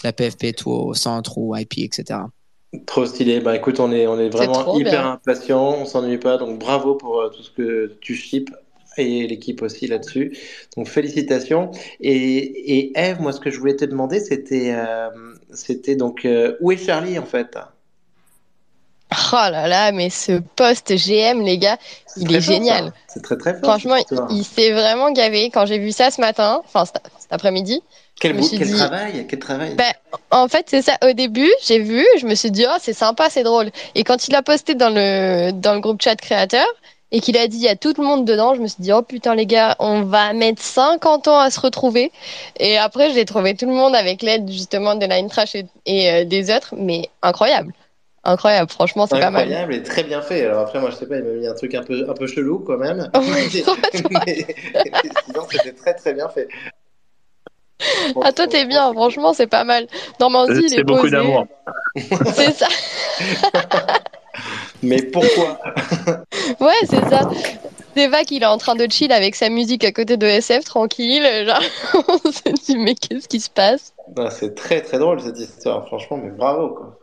[0.03, 2.19] la PFP et tout au centre ou IP, etc.
[2.85, 3.39] Trop stylé.
[3.39, 5.12] Bah écoute, on est, on est vraiment hyper bien.
[5.13, 8.51] impatients, on s'ennuie pas, donc bravo pour euh, tout ce que tu ships
[8.97, 10.38] et l'équipe aussi là-dessus.
[10.77, 11.71] Donc félicitations.
[11.99, 12.38] Et,
[12.77, 15.09] et Eve, moi ce que je voulais te demander, c'était euh,
[15.51, 17.57] c'était donc euh, où est Charlie en fait?
[19.12, 21.79] Oh là là, mais ce poste GM, les gars,
[22.17, 22.93] Il est fort, génial.
[23.07, 23.63] C'est très très fort.
[23.63, 25.49] franchement, il, il s'est vraiment gavé.
[25.49, 27.81] Quand j'ai vu ça ce matin, enfin cet, cet après-midi,
[28.19, 29.75] Quel, beau- quel dit- travail, quel travail.
[29.75, 29.93] Bah,
[30.32, 30.97] en fait, c'est ça.
[31.08, 33.69] Au début, j'ai vu, je me suis dit, oh, c'est sympa, c'est drôle.
[33.95, 36.65] Et quand il a posté dans le, dans le groupe chat créateur
[37.12, 38.91] et qu'il a dit, il y a tout le monde dedans, je me suis dit,
[38.91, 42.12] oh putain, les gars, on va mettre 50 ans à se retrouver.
[42.60, 46.12] Et après, j'ai trouvé tout le monde avec l'aide justement de Line Trash et, et,
[46.12, 47.73] euh, des autres, mais incroyable.
[48.25, 49.43] Incroyable, franchement, c'est pas mal.
[49.43, 50.45] Incroyable et très bien fait.
[50.45, 52.27] Alors après, moi, je sais pas, il m'a mis un truc un peu, un peu
[52.27, 53.10] chelou quand même.
[53.15, 53.21] Ouais,
[54.12, 56.49] mais, mais sinon, c'était très très bien fait.
[58.23, 59.87] Ah, toi, t'es bien, franchement, c'est pas mal.
[60.19, 61.47] Normandie, il est C'est beaucoup d'amour.
[62.33, 62.67] C'est ça.
[64.83, 65.59] Mais pourquoi?
[66.61, 67.29] Ouais, c'est ça.
[67.95, 71.23] Deva qu'il est en train de chill avec sa musique à côté de SF, tranquille.
[71.45, 71.61] Genre,
[72.07, 73.93] on se dit, mais qu'est-ce qui se passe?
[74.17, 76.97] Ah, C'est très très drôle cette histoire, franchement, mais bravo quoi.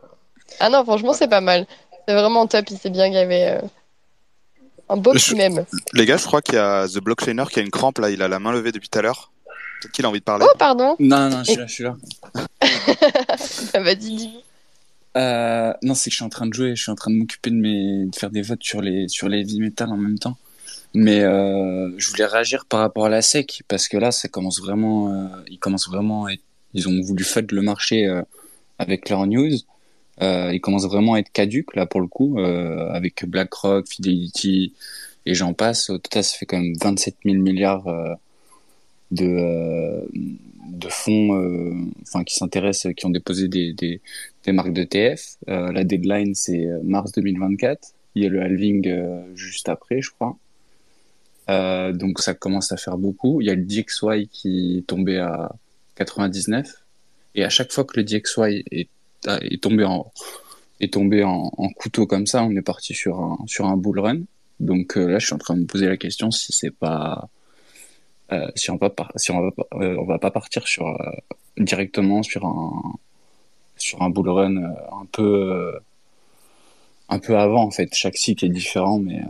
[0.59, 1.67] Ah non, franchement, c'est pas mal.
[2.07, 3.47] C'est vraiment top, il s'est bien gavé.
[3.47, 3.59] euh.
[4.89, 5.65] Un beau Je- petit même.
[5.93, 8.23] Les gars, je crois qu'il y a The Blockchainer qui a une crampe là, il
[8.23, 9.31] a la main levée depuis tout à l'heure.
[9.81, 10.45] Peut-être qu'il a envie de parler.
[10.47, 10.95] Oh, pardon.
[10.99, 11.95] Non, non, je suis là, je suis là.
[13.73, 14.29] Ah, Vas-y, dis.
[15.15, 17.15] Euh, non, c'est que je suis en train de jouer, je suis en train de
[17.15, 20.19] m'occuper de mes, de faire des votes sur les, sur les heavy metal en même
[20.19, 20.37] temps.
[20.93, 24.59] Mais euh, je voulais réagir par rapport à la SEC parce que là, ça commence
[24.61, 26.41] vraiment, euh, ils commencent vraiment, à être-
[26.73, 28.21] ils ont voulu fudge le marché euh,
[28.79, 29.51] avec leur news.
[30.21, 34.73] Euh, ils commencent vraiment à être caduques là pour le coup, euh, avec BlackRock, Fidelity
[35.25, 35.89] et j'en passe.
[35.89, 38.13] Au total, ça fait quand même 27 000 milliards euh,
[39.11, 40.05] de, euh,
[40.77, 44.01] de fonds, euh, enfin qui s'intéressent, qui ont déposé des, des,
[44.45, 45.37] des marques d'ETF.
[45.49, 47.93] Euh, la deadline, c'est mars 2024.
[48.15, 50.37] Il y a le halving juste après, je crois.
[51.49, 53.41] Euh, donc ça commence à faire beaucoup.
[53.41, 55.51] Il y a le DXY qui tombé à
[55.95, 56.83] 99.
[57.35, 58.89] Et à chaque fois que le DXY est,
[59.27, 60.11] est tombé en
[60.79, 64.21] est tombé en, couteau comme ça, on est parti sur un sur un bull run.
[64.59, 67.29] Donc là, je suis en train de me poser la question si c'est pas
[68.31, 70.87] euh, si on va pas si on va pas, euh, on va pas partir sur
[70.87, 70.95] euh,
[71.57, 72.93] directement sur un
[73.77, 75.79] sur un bull run un peu
[77.07, 77.89] un peu avant en fait.
[77.93, 79.21] Chaque cycle est différent, mais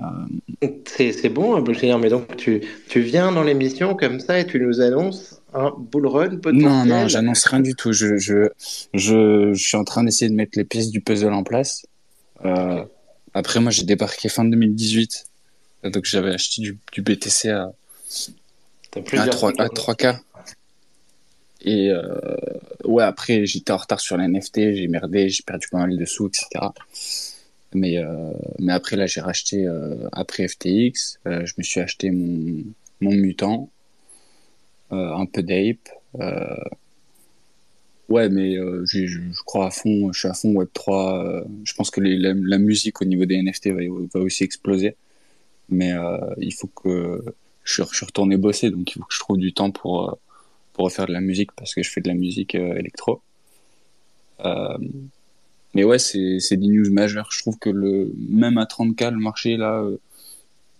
[0.86, 4.48] C'est c'est bon, un bullshiner, mais donc tu, tu viens dans l'émission comme ça et
[4.48, 6.64] tu nous annonces un bull run potentiel.
[6.64, 7.94] non non, j'annonce rien du tout.
[7.94, 8.50] Je je
[8.96, 11.86] je, je suis en train d'essayer de mettre les pièces du puzzle en place.
[13.34, 15.26] Après moi j'ai débarqué fin 2018,
[15.84, 17.72] donc j'avais acheté du, du BTC à
[18.92, 19.62] T'as à plusieurs 3, cycles.
[19.64, 20.20] à 3K.
[21.62, 22.02] Et euh,
[22.86, 26.06] ouais, après, j'étais en retard sur la NFT, j'ai merdé, j'ai perdu pas mal de
[26.06, 26.46] sous, etc.
[27.74, 32.64] Mais, euh, mais après, là, j'ai racheté, euh, après FTX, je me suis acheté mon,
[33.02, 33.70] mon mutant,
[34.92, 35.90] un peu d'ape,
[38.10, 38.54] Ouais, mais
[38.86, 41.26] je, crois à fond, je suis à fond Web3.
[41.26, 43.82] euh, je pense que les- la, la musique au niveau des NFT va,
[44.14, 44.96] va aussi exploser.
[45.68, 45.92] Mais
[46.38, 47.22] il faut que
[47.68, 50.16] je, suis- retourné bosser, donc il faut que je trouve du temps pour, euh,
[50.74, 53.22] pour refaire de la musique parce que je fais de la musique euh, électro.
[54.46, 54.78] Euh,
[55.74, 57.30] mais ouais, c'est des news majeures.
[57.32, 60.00] Je trouve que le même à 30K, le marché là, euh,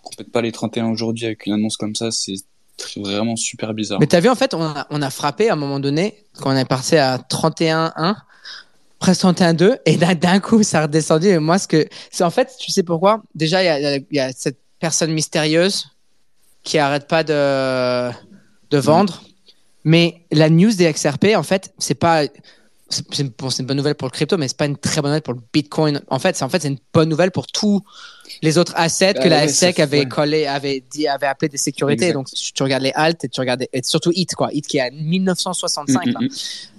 [0.02, 2.36] qu'on pète pas les 31 aujourd'hui avec une annonce comme ça, c'est
[2.96, 4.00] vraiment super bizarre.
[4.00, 6.54] Mais t'as vu, en fait, on a, on a frappé à un moment donné, quand
[6.54, 8.16] on est passé à 31-1,
[9.00, 11.28] presque 31-2, et d'un coup, ça a redescendu.
[11.28, 11.88] Et moi, ce que.
[12.12, 13.24] C'est en fait, tu sais pourquoi?
[13.36, 15.97] Déjà, il y y a cette personne mystérieuse
[16.64, 18.12] qui arrête pas de,
[18.72, 19.24] de vendre.
[19.84, 22.24] Mais la news des XRP, en fait, c'est pas.
[22.90, 25.02] C'est une, bon, c'est une bonne nouvelle pour le crypto, mais c'est pas une très
[25.02, 26.02] bonne nouvelle pour le Bitcoin.
[26.10, 27.82] En fait, c'est en fait une bonne nouvelle pour tous
[28.42, 30.06] les autres assets que la ouais, SEC avait ouais.
[30.06, 32.06] collé, avait dit, avait appelé des sécurités.
[32.06, 32.14] Exact.
[32.14, 34.82] Donc tu regardes les alt et tu regardes et surtout HIT quoi, HIT qui est
[34.82, 36.20] à 1965 Mm, là.
[36.22, 36.30] mm, mm.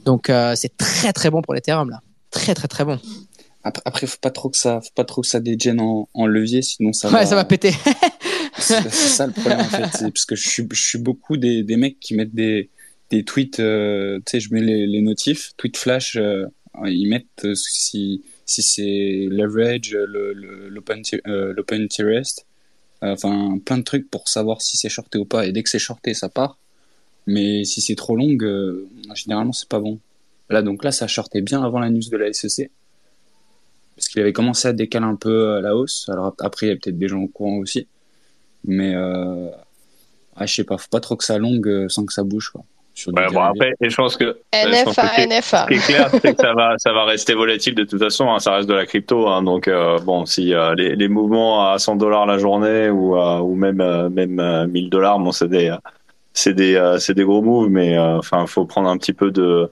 [0.07, 2.01] Donc euh, c'est très très bon pour l'Ethereum là.
[2.31, 2.99] Très très très bon.
[3.65, 6.27] Après, après, faut pas trop que ça, faut pas trop que ça dégène en, en
[6.27, 7.27] levier, sinon ça ouais, va.
[7.27, 7.75] ça va péter.
[8.59, 12.15] C'est ça le problème en fait, parce que je suis, beaucoup des, des mecs qui
[12.15, 12.71] mettent des,
[13.11, 16.19] des tweets, euh, tu sais, je mets les, notifs, tweet flash,
[16.83, 22.47] euh, ils mettent euh, si, si c'est leverage, euh, le, le, l'open, l'open interest,
[23.01, 25.47] enfin plein de trucs pour savoir si c'est shorté ou pas.
[25.47, 26.59] Et dès que c'est shorté, ça part.
[27.27, 28.37] Mais si c'est trop long,
[29.15, 29.99] généralement c'est pas bon.
[30.51, 32.71] Là donc là, ça shortait bien avant la news de la SEC.
[33.97, 36.09] Parce qu'il avait commencé à décaler un peu à la hausse.
[36.09, 37.89] Alors après, il y a peut-être des gens au courant aussi.
[38.65, 39.49] Mais euh,
[40.37, 42.51] ah, je sais pas, faut pas trop que ça longue euh, sans que ça bouge
[42.51, 42.63] quoi.
[42.95, 44.39] Sur du Ouais, bon, après, et je pense que.
[44.53, 45.63] que NFA, NFA.
[45.63, 48.29] Ce qui est clair, c'est que ça va, ça va rester volatile de toute façon.
[48.29, 51.71] hein, ça reste de la crypto, hein, donc euh, bon, si euh, les, les mouvements
[51.71, 55.31] à 100 dollars la journée ou euh, ou même euh, même euh, 1000 dollars, bon,
[55.31, 55.75] c'est des
[56.35, 59.31] c'est des euh, c'est des gros moves, mais euh, enfin, faut prendre un petit peu
[59.31, 59.71] de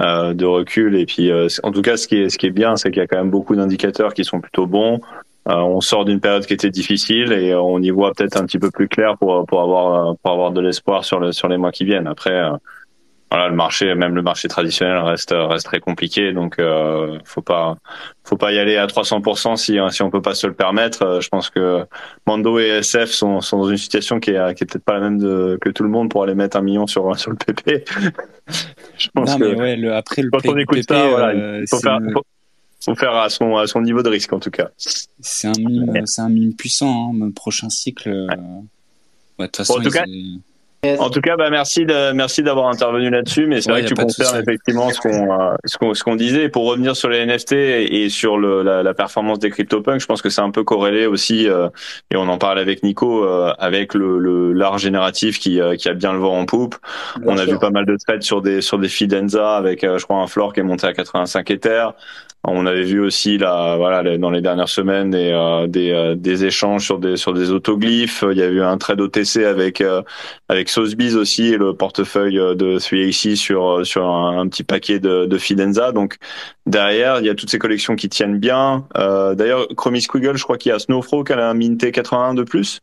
[0.00, 2.50] euh, de recul et puis euh, en tout cas, ce qui est ce qui est
[2.50, 5.00] bien, c'est qu'il y a quand même beaucoup d'indicateurs qui sont plutôt bons.
[5.48, 8.58] Euh, on sort d'une période qui était difficile et on y voit peut-être un petit
[8.58, 11.58] peu plus clair pour pour avoir euh, pour avoir de l'espoir sur le sur les
[11.58, 12.06] mois qui viennent.
[12.06, 12.32] Après.
[12.32, 12.56] euh,
[13.30, 17.76] voilà, le marché, même le marché traditionnel reste reste très compliqué, donc euh, faut pas
[18.22, 21.18] faut pas y aller à 300% si si on peut pas se le permettre.
[21.20, 21.84] Je pense que
[22.26, 25.00] Mando et SF sont sont dans une situation qui est qui est peut-être pas la
[25.00, 27.84] même de, que tout le monde pour aller mettre un million sur sur le PP.
[28.98, 31.28] Je pense Non, que mais ouais, le, après le quand on écoute PP, ça, voilà,
[31.34, 32.22] euh, il faut faire faut,
[32.84, 34.68] faut faire à son à son niveau de risque en tout cas.
[34.76, 37.10] c'est un mime, c'est un mime puissant.
[37.12, 38.08] Hein, le prochain cycle.
[38.08, 38.26] euh,
[39.38, 40.04] ouais, de toute façon, en tout cas,
[40.98, 43.94] En tout cas, bah merci de merci d'avoir intervenu là-dessus, mais c'est Ouais, vrai que
[43.94, 46.44] tu confirmes effectivement ce qu'on euh, ce qu'on ce qu'on disait.
[46.44, 50.06] Et pour revenir sur les NFT et, sur le, la, la performance des CryptoPunks, je
[50.06, 51.70] pense que c'est un peu corrélé aussi, euh,
[52.10, 55.94] et on en parle avec Nico, euh, avec le, le l'art génératif qui qui a
[55.94, 56.76] bien le vent en poupe.
[57.24, 60.18] on a vu pas mal de trades sur des sur des Fidenza avec, je crois,
[60.18, 61.94] un floor qui est monté à 85 Ethers.
[62.46, 66.14] On avait vu aussi là, voilà, les- dans les dernières semaines des euh, des, euh,
[66.14, 68.22] des échanges sur des sur des autoglyphes.
[68.30, 70.02] Il y a eu un trade OTC avec euh,
[70.50, 74.62] avec Sotheby's aussi et le portefeuille euh, de 3AC sur euh, sur un, un petit
[74.62, 75.92] paquet de, de Fidenza.
[75.92, 76.16] Donc
[76.66, 78.86] derrière, il y a toutes ces collections qui tiennent bien.
[78.98, 82.34] Euh, D'ailleurs, Chromie Squiggle, je crois qu'il y a Snowfro qui a un minté 81
[82.34, 82.80] de plus.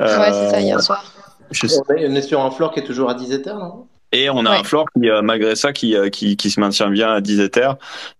[0.00, 1.04] Ouais, c'est ça, hier soir.
[1.50, 3.58] je sais- On est, on est sur un floor qui est toujours à 10 Ethers,
[3.58, 3.86] non?
[4.12, 4.56] Et on a Ouais.
[4.58, 7.40] un floor qui, euh, malgré ça, qui, euh, qui, qui se maintient bien à 10
[7.40, 7.76] Ethers.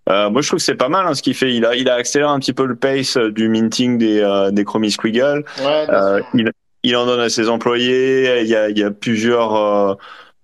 [0.08, 1.54] Euh, moi, je trouve que c'est pas mal hein, ce qu'il fait.
[1.54, 4.50] Il a, il a accéléré un petit peu le pace euh, du minting des, euh,
[4.50, 5.44] des Chromie Squiggle.
[5.58, 6.50] Ouais, Euh, il,
[6.82, 8.40] il en donne à ses employés.
[8.42, 9.98] Il y a, il y a plusieurs,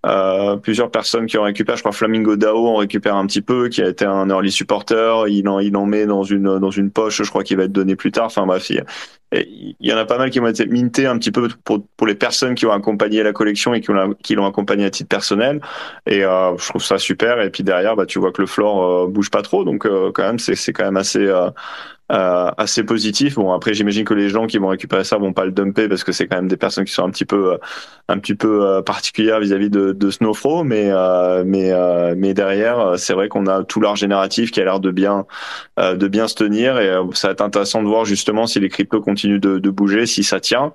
[0.06, 1.76] euh, euh, plusieurs personnes qui ont récupéré.
[1.76, 5.26] Je crois Flamingo DAO en récupère un petit peu, qui a été un early supporter.
[5.28, 7.22] Il en, il en met dans une, dans une poche.
[7.22, 8.26] Je crois qu'il va être donné plus tard.
[8.26, 8.84] Enfin bref, il,
[9.32, 12.06] il y en a pas mal qui ont été mintés un petit peu pour, pour
[12.06, 15.60] les personnes qui ont accompagné la collection et qui l'ont accompagné à titre personnel.
[16.06, 17.40] Et euh, je trouve ça super.
[17.40, 19.64] Et puis derrière, bah, tu vois que le floor euh, bouge pas trop.
[19.64, 21.30] Donc euh, quand même, c'est c'est quand même assez.
[22.10, 23.34] Euh, assez positif.
[23.34, 26.04] Bon après j'imagine que les gens qui vont récupérer ça vont pas le dumper parce
[26.04, 27.58] que c'est quand même des personnes qui sont un petit peu euh,
[28.08, 31.72] un petit peu euh, particulières vis-à-vis de, de Snowfro, mais euh, mais
[32.16, 35.26] mais derrière c'est vrai qu'on a tout l'art génératif qui a l'air de bien
[35.78, 39.00] de bien se tenir et ça va être intéressant de voir justement si les cryptos
[39.00, 40.72] continuent de, de bouger, si ça tient.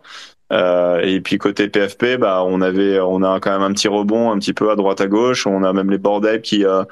[0.53, 4.31] Euh, et puis côté PFP, bah on avait, on a quand même un petit rebond
[4.31, 5.47] un petit peu à droite à gauche.
[5.47, 6.83] On a même les bordels qui euh,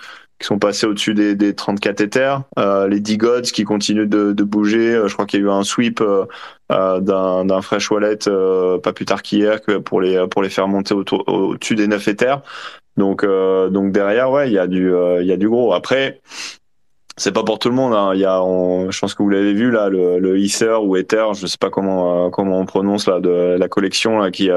[0.41, 4.43] qui sont passés au-dessus des, des 34 Ethers, euh, les D-Gods qui continuent de, de
[4.43, 4.95] bouger.
[4.95, 6.25] Euh, Je crois qu'il y a eu un sweep euh,
[6.71, 10.67] euh, d'un fresh wallet euh, pas plus tard qu'hier que pour les pour les faire
[10.67, 12.41] monter autour- au-dessus des 9 Ethers.
[12.97, 15.73] Donc donc derrière ouais il y a du il y a du gros.
[15.73, 16.19] Après
[17.17, 17.93] c'est pas pour tout le monde.
[17.93, 18.11] Hein.
[18.15, 20.95] Il y a, on- je pense que vous l'avez vu là, le, le Ether ou
[20.97, 24.49] Ether, je sais pas comment comment on prononce là, de la collection là qui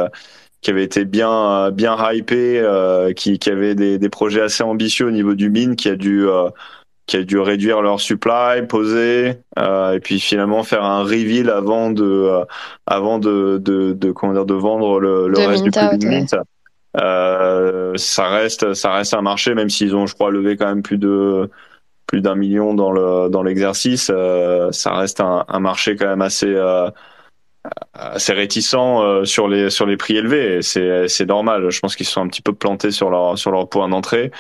[0.65, 5.07] qui avait été bien bien hypé, euh, qui, qui avait des, des projets assez ambitieux
[5.07, 6.49] au niveau du mine, qui a dû euh,
[7.07, 11.91] qui a dû réduire leur supply, poser, euh, et puis finalement faire un reveal avant
[11.91, 12.45] de euh,
[12.87, 16.09] avant de de, de comment dire de vendre le, le De reste du mint ouais.
[16.09, 16.35] mint.
[16.97, 20.83] Euh, ça reste ça reste un marché même s'ils ont je crois levé quand même
[20.83, 21.51] plus de
[22.07, 26.23] plus d'un million dans le dans l'exercice euh, ça reste un, un marché quand même
[26.23, 26.89] assez euh,
[27.95, 30.63] assez réticent euh, sur les sur les prix élevés.
[30.63, 31.71] C'est c'est normal.
[31.71, 34.31] Je pense qu'ils sont un petit peu plantés sur leur sur leur point d'entrée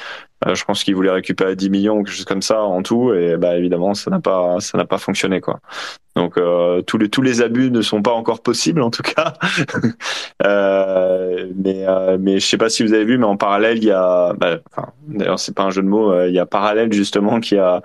[0.53, 3.37] je pense qu'ils voulaient récupérer 10 millions ou quelque chose comme ça en tout et
[3.37, 5.61] bah évidemment ça n'a pas ça n'a pas fonctionné quoi
[6.17, 9.35] donc euh, tous les tous les abus ne sont pas encore possibles en tout cas
[10.45, 13.85] euh, mais euh, mais je sais pas si vous avez vu mais en parallèle il
[13.85, 16.47] y a bah, enfin d'ailleurs c'est pas un jeu de mots euh, il y a
[16.47, 17.83] parallèle justement qui a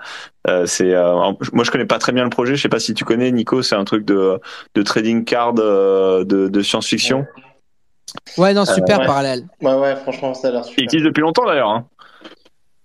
[0.48, 1.14] euh, c'est euh,
[1.52, 3.62] moi je connais pas très bien le projet je sais pas si tu connais Nico
[3.62, 4.38] c'est un truc de
[4.74, 7.26] de trading card euh, de, de science-fiction
[8.36, 9.06] Ouais, non, super ouais.
[9.06, 9.44] parallèle.
[9.62, 10.82] Ouais, ouais, franchement, ça a l'air super.
[10.82, 11.86] existe depuis longtemps d'ailleurs hein.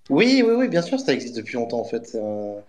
[0.09, 2.15] Oui, oui, oui, bien sûr, ça existe depuis longtemps en fait.
[2.15, 2.61] Un-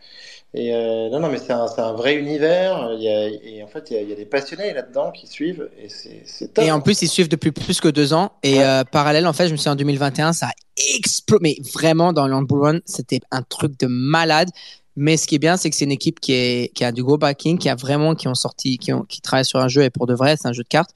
[0.55, 2.93] Et euh, non, non, mais c'est un, c'est un vrai univers.
[2.95, 3.29] Il y a...
[3.29, 5.89] Et en fait, il y a, il y a des passionnés là-dedans qui suivent et
[5.89, 6.65] c'est c'est top.
[6.65, 8.33] Et en plus, ils suivent depuis plus que deux ans.
[8.43, 8.65] Et Ouais.
[8.65, 10.53] euh, parallèle, en fait, je me suis dit, en 2021, ça a
[10.97, 11.41] explosé.
[11.43, 14.49] Mais vraiment, dans le Run, c'était un truc de malade.
[14.97, 17.05] Mais ce qui est bien, c'est que c'est une équipe qui, est, qui a du
[17.05, 19.83] gros backing, qui a vraiment, qui ont sorti, qui, ont, qui travaillent sur un jeu
[19.83, 20.91] et pour de vrai, c'est un jeu de cartes.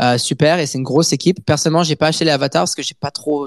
[0.00, 1.44] Euh, super et c'est une grosse équipe.
[1.44, 3.46] Personnellement, j'ai pas acheté les avatars parce que j'ai pas trop,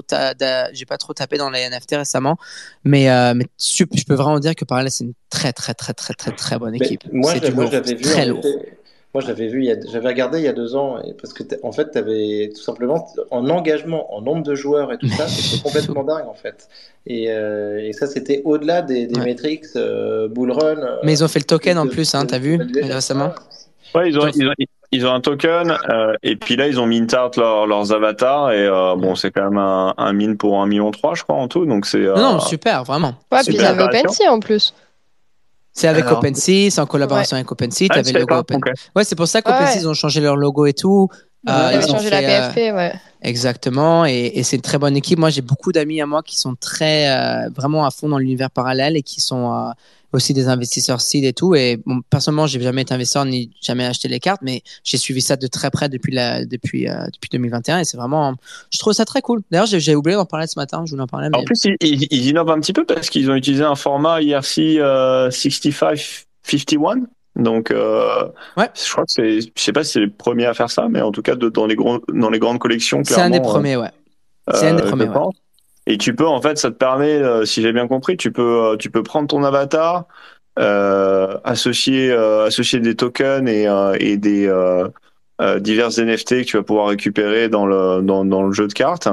[0.72, 2.36] j'ai pas trop tapé dans les NFT récemment.
[2.84, 6.14] Mais, euh, mais je peux vraiment dire que Parallel, c'est une très, très, très, très,
[6.14, 7.02] très, très bonne Mais équipe.
[7.10, 8.00] du moi, l'avais vu.
[8.00, 8.44] très lourd.
[9.16, 9.60] Moi, je l'avais vu.
[9.60, 11.90] il y a- J'avais regardé il y a deux ans et parce que en fait,
[11.90, 16.04] tu avais tout simplement en engagement, en nombre de joueurs et tout ça, c'était complètement
[16.04, 16.68] dingue en fait.
[17.06, 19.24] Et, euh, et ça, c'était au-delà des, des Ouais.
[19.24, 20.76] metrics euh, bull run.
[20.76, 23.32] euh, Mais ils ont fait le token en plus, hein, t'as vu, de- récemment.
[23.94, 24.52] Ouais, ils ont, ils ont,
[24.92, 28.52] ils ont un token euh, et puis là ils ont mint out leur- leurs avatars
[28.52, 31.36] et euh, bon c'est quand même un, un min pour 1 million 3 je crois
[31.36, 33.14] en tout donc c'est euh, Non, non, super, vraiment.
[33.32, 33.82] Ouais, puis ils avaient.
[33.82, 34.74] OpenSea en plus.
[35.76, 36.18] C'est avec Alors.
[36.18, 37.86] OpenSea, c'est en collaboration avec OpenSea.
[37.90, 38.60] ah, le logo pas, Open.
[38.96, 39.76] Ouais, c'est pour ça qu'OpenSea ouais.
[39.80, 41.08] ils ont changé leur logo et tout.
[41.46, 42.92] Ils Euh, ont changé la fait, euh, PFP, ouais.
[43.22, 45.18] Exactement, et, et c'est une très bonne équipe.
[45.18, 48.50] Moi, j'ai beaucoup d'amis à moi qui sont très euh, vraiment à fond dans l'univers
[48.50, 49.70] parallèle et qui sont euh,
[50.16, 51.54] aussi des investisseurs seed et tout.
[51.54, 55.20] Et bon, personnellement, j'ai jamais été investisseur ni jamais acheté les cartes, mais j'ai suivi
[55.20, 58.34] ça de très près depuis la depuis euh, depuis 2021 et c'est vraiment,
[58.72, 59.42] je trouve ça très cool.
[59.50, 60.82] D'ailleurs, j'ai oublié d'en parler ce matin.
[60.86, 61.28] Je voulais en parler.
[61.32, 61.44] En Mais...
[61.44, 64.58] plus ils, ils, ils innovent un petit peu parce qu'ils ont utilisé un format IRC
[64.78, 68.68] euh, 6551 donc euh, Ouais.
[68.74, 71.02] je crois que c'est je sais pas si c'est les premiers à faire ça mais
[71.02, 73.42] en tout cas de, dans les gros dans les grandes collections C'est un des euh,
[73.42, 73.90] premiers, ouais.
[74.54, 75.14] C'est un des Euh, premiers, ouais.
[75.86, 78.72] Et tu peux en fait, ça te permet, euh, si j'ai bien compris, tu peux
[78.72, 80.06] euh, tu peux prendre ton avatar,
[80.58, 84.88] euh, associer euh, associer des tokens et euh, et des euh,
[85.42, 88.72] euh, divers NFT que tu vas pouvoir récupérer dans le dans, dans le jeu de
[88.72, 89.08] cartes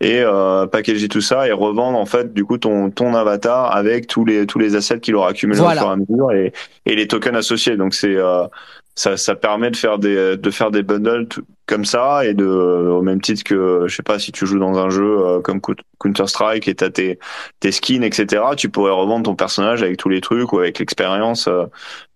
[0.00, 4.06] et euh, packager tout ça et revendre en fait du coup ton ton avatar avec
[4.06, 5.82] tous les tous les assets qu'il aura accumulés Voilà.
[5.82, 6.52] au fur et à mesure et
[6.86, 7.76] et les tokens associés.
[7.76, 8.46] Donc c'est euh,
[8.94, 11.28] ça, ça permet de faire des de faire des bundles
[11.66, 14.78] comme ça et de au même titre que je sais pas si tu joues dans
[14.78, 15.60] un jeu euh, comme
[15.98, 17.18] Counter Strike et t'as tes
[17.60, 21.48] tes skins etc tu pourrais revendre ton personnage avec tous les trucs ou avec l'expérience
[21.48, 21.64] euh,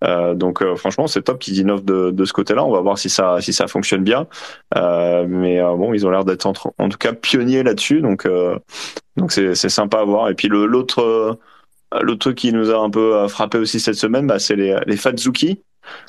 [0.04, 2.80] euh, donc euh, franchement c'est top qu'ils innovent de de ce côté là on va
[2.80, 4.26] voir si ça si ça fonctionne bien.
[4.76, 8.26] Euh, mais euh, bon ils ont l'air d'être en, en tout cas pionniers là-dessus donc
[8.26, 8.56] euh,
[9.16, 10.28] donc c'est c'est sympa à voir.
[10.30, 11.38] Et puis le l'autre
[12.02, 14.96] L'autre truc qui nous a un peu frappé aussi cette semaine, bah, c'est les, les
[14.96, 15.60] Fatsuki.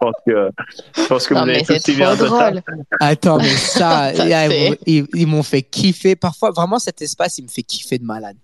[0.00, 0.50] Je pense que,
[0.96, 2.50] je pense que Non, vous avez tous c'est suivi un trop peu ça.
[2.50, 2.62] drôle.
[3.00, 6.14] Attends, mais ça, Ça, ils, c'est- ils- ils m'ont fait kiffer.
[6.16, 8.36] Parfois, vraiment, cet espace, il me fait kiffer de malade.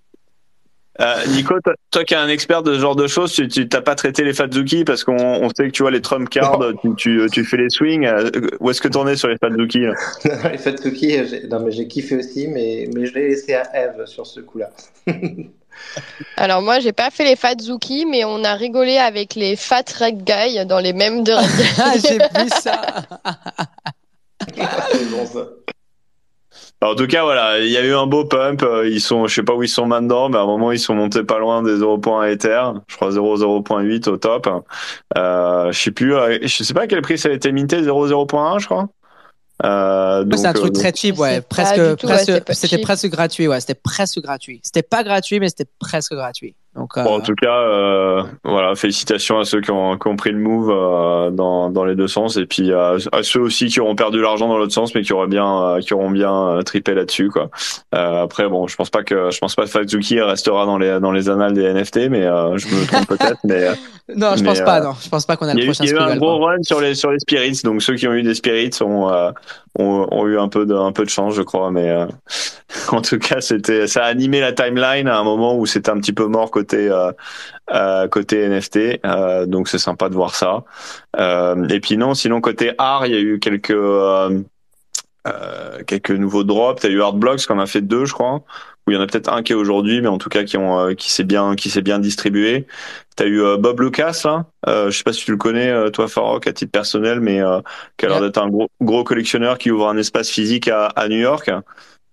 [1.00, 3.80] Euh, Nico, toi, toi qui es un expert de ce genre de choses, tu t'as
[3.80, 6.94] pas traité les Fatsuki parce qu'on on sait que tu vois les Trump cards, tu,
[6.96, 8.06] tu, tu fais les swings.
[8.06, 9.94] Euh, Où est-ce que t'en es sur les Fatsuki là?
[10.52, 14.06] Les Fatsuki, j'ai- non mais j'ai kiffé aussi, mais, mais je l'ai laissé à Eve
[14.06, 14.70] sur ce coup-là.
[16.36, 19.84] Alors moi, j'ai pas fait les fat Zuki, mais on a rigolé avec les fat
[20.00, 21.70] red guy dans les mêmes de Red Guy.
[21.78, 22.80] Ah, j'ai vu ça.
[24.92, 25.46] c'est bon ça.
[26.80, 28.62] Alors, En tout cas, voilà, il y a eu un beau pump.
[28.62, 30.78] euh, Ils sont, je sais pas où ils sont maintenant, mais à un moment ils
[30.78, 32.62] sont montés pas loin des 0.1 Ether.
[32.88, 34.48] Je crois 0.0.8 au top.
[35.16, 37.80] Euh, je sais plus, euh, je sais pas à quel prix ça a été minté,
[37.80, 38.88] 0.0.1 je crois.
[39.62, 41.40] Euh, donc, C'est un truc euh, très cheap, ouais.
[41.40, 43.60] Presque, ouais, presque, c'était presque gratuit, ouais.
[43.60, 44.60] C'était presque gratuit.
[44.64, 46.56] C'était pas gratuit, mais c'était presque gratuit.
[46.76, 50.16] Donc, euh, Bon, en tout cas, euh, voilà, félicitations à ceux qui ont, qui ont
[50.16, 53.66] pris le move euh, dans, dans les deux sens, et puis à, à ceux aussi
[53.68, 56.34] qui auront perdu l'argent dans l'autre sens, mais qui auraient bien, euh, qui auront bien
[56.48, 57.48] euh, trippé là-dessus, quoi.
[57.94, 60.98] Euh, après, bon, je pense pas que, je pense pas que Fatsuki restera dans les
[61.00, 63.74] dans les annales des NFT, mais euh, je me trompe peut-être, mais euh,
[64.16, 64.80] non, je mais, pense pas.
[64.80, 66.38] euh, Non, je pense pas qu'on a le prochain il y a eu un gros
[66.38, 69.30] run sur les sur les spirits, donc ceux qui ont eu des spirits ont euh,
[69.78, 72.06] ont, eu un peu de un peu de chance, je crois, mais euh,
[72.92, 75.98] en tout cas, c'était ça a animé la timeline à un moment où c'était un
[75.98, 77.12] petit peu mort côté euh,
[77.72, 80.64] euh, côté NFT, donc c'est sympa de voir ça.
[81.18, 83.76] Et puis non, sinon côté art, il y a eu quelques
[85.86, 86.82] quelques nouveaux drops.
[86.82, 88.42] T'as eu Artblocks qu'on a fait deux, je crois.
[88.86, 90.56] Où il y en a peut-être un qui est aujourd'hui, mais en tout cas qui
[90.58, 92.66] ont euh, qui s'est bien qui s'est bien distribué.
[93.16, 94.46] T'as eu euh, Bob Lucas là.
[94.68, 97.40] Euh, je sais pas si tu le connais euh, toi Farok à titre personnel, mais
[97.40, 97.60] euh,
[97.96, 101.08] qui a l'air d'être un gros gros collectionneur qui ouvre un espace physique à, à
[101.08, 101.50] New York.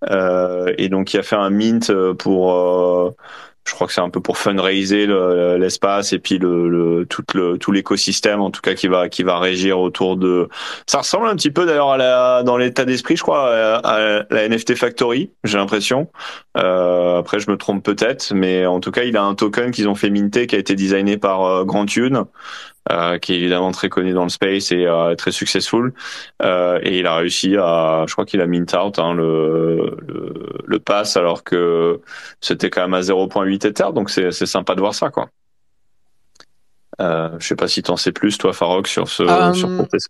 [0.10, 3.12] Euh, et donc qui a fait un mint pour euh,
[3.68, 7.24] je crois que c'est un peu pour fundraiser le- l'espace et puis le, le tout
[7.36, 10.50] le tout l'écosystème en tout cas qui va qui va régir autour de
[10.88, 13.54] ça ressemble un petit peu d'ailleurs à la dans l'état d'esprit je crois
[13.84, 16.10] à, la NFT Factory j'ai l'impression.
[16.58, 19.88] Euh, après je me trompe peut-être mais en tout cas il a un token qu'ils
[19.88, 22.28] ont fait minter qui a été designé par euh, Grant Yun
[22.90, 25.94] euh, qui est évidemment très connu dans le space et euh, très successful
[26.42, 30.34] euh, et il a réussi à je crois qu'il a mint out hein, le, le
[30.66, 32.02] le pass alors que
[32.40, 35.30] c'était quand même à 0.8 Ether, donc c'est sympa de voir ça, quoi.
[37.00, 39.86] Euh, je sais pas si t'en sais plus, toi, Farok, sur ce Euh, sur ton
[39.86, 40.08] test.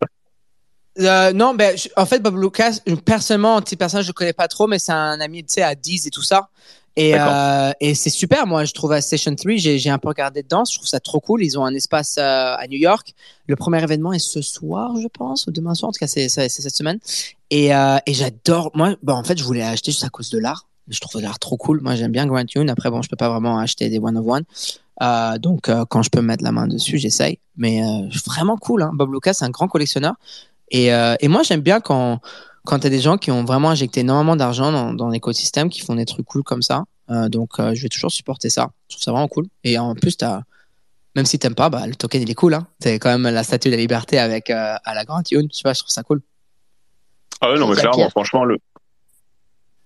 [1.00, 4.48] Euh, non, ben, je- en fait, Bob Lucas, personnellement, petit personnage, je le connais pas
[4.50, 6.50] trop, mais c'est un ami, tu sais, à 10 et tout ça.
[6.98, 10.44] Et, euh, et c'est super, moi, je trouve à Station 3, j'ai, un peu regardé
[10.44, 11.44] dedans, je trouve ça trop cool.
[11.44, 13.14] Ils ont un espace euh, à New York.
[13.48, 16.28] Le premier événement est ce soir, je pense, ou demain soir, en tout cas, c'est,
[16.28, 17.00] cette semaine.
[17.50, 20.40] Et, euh, et j'adore, moi, bon, en fait, je voulais acheter juste à cause de
[20.40, 20.68] l'art.
[20.88, 21.80] Je trouve l'art trop cool.
[21.82, 22.68] Moi, j'aime bien Grant Yun.
[22.68, 25.40] Après, bon, je peux pas vraiment acheter des one of one.
[25.40, 27.40] Donc, quand je peux mettre la main dessus, j'essaye.
[27.56, 27.82] Mais
[28.26, 28.92] vraiment cool, hein.
[28.94, 30.16] Bob Lucas, c'est un grand collectionneur.
[30.70, 32.20] Et, et moi, j'aime bien quand,
[32.66, 35.82] quand tu as des gens qui ont vraiment injecté énormément d'argent dans, dans l'écosystème, qui
[35.82, 36.84] font des trucs cool comme ça.
[37.10, 38.70] Euh, donc, euh, je vais toujours supporter ça.
[38.90, 39.46] Je trouve ça vraiment cool.
[39.64, 40.42] Et en plus, t'as,
[41.16, 42.54] même si t'aimes pas, bah, le token, il est cool.
[42.54, 42.68] Hein.
[42.80, 45.48] C'est quand même la statue de la liberté avec euh, à la Grant Yun.
[45.52, 46.22] Je sais pas, je trouve ça cool.
[47.42, 48.10] Ah ouais, non, mais clairement, pire.
[48.12, 48.58] franchement, le.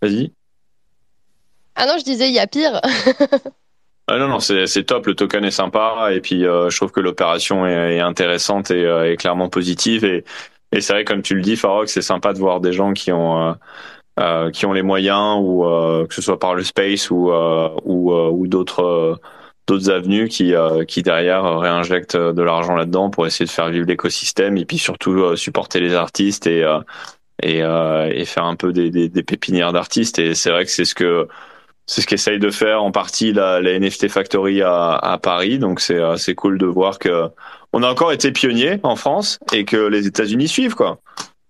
[0.02, 0.32] Vas-y.
[1.76, 2.82] Ah non, je disais, il y a pire.
[4.08, 6.92] Ah non, non, c'est c'est top, le token est sympa, et puis euh, je trouve
[6.92, 10.06] que l'opération est, est intéressante et euh, est clairement positive.
[10.06, 10.24] Et,
[10.76, 13.12] et c'est vrai, comme tu le dis, Farok, c'est sympa de voir des gens qui
[13.12, 13.50] ont.
[13.50, 13.54] euh,
[14.18, 17.30] euh, qui ont les moyens ou euh, que ce soit par le space ou
[17.84, 19.20] ou, d'autres
[19.68, 20.54] d'autres avenues qui
[20.88, 25.36] qui derrière réinjectent de l'argent là-dedans pour essayer de faire vivre l'écosystème et puis surtout
[25.36, 26.64] supporter les artistes et
[27.44, 31.28] et, faire un peu des, des, pépinières d'artistes et c'est vrai que c'est ce que
[31.86, 36.00] c'est ce qu'essaye de faire en partie la, NFT Factory à, à Paris donc c'est
[36.16, 37.30] c'est cool de voir que
[37.76, 41.00] on a encore été pionnier en France et que les États-Unis suivent quoi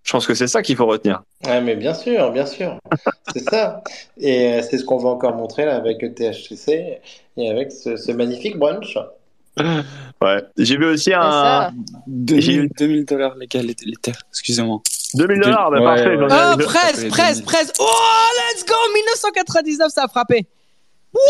[0.04, 2.78] je pense que c'est ça qu'il faut retenir Ouais, mais bien sûr, bien sûr.
[3.34, 3.82] C'est ça.
[4.20, 7.00] Et euh, c'est ce qu'on va encore montrer là avec le THCC
[7.38, 8.96] et avec ce, ce magnifique brunch.
[10.22, 11.72] ouais j'ai vu aussi un ça.
[12.08, 14.80] 2000 2000 dollars les gars, les, les terres, excusez-moi.
[15.16, 16.16] 2000 dollars, bah Ouais, parfait.
[16.18, 16.24] ouais.
[16.24, 17.44] ai- Oh, presse, presse, 2000.
[17.46, 17.72] presse.
[17.80, 17.86] Oh,
[18.54, 20.46] let's go 1999, ça a frappé.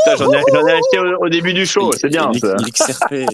[0.06, 2.32] Putain, j'en ai, j'en ai acheté au, au début du show, c'est bien.
[2.32, 2.56] Et ça.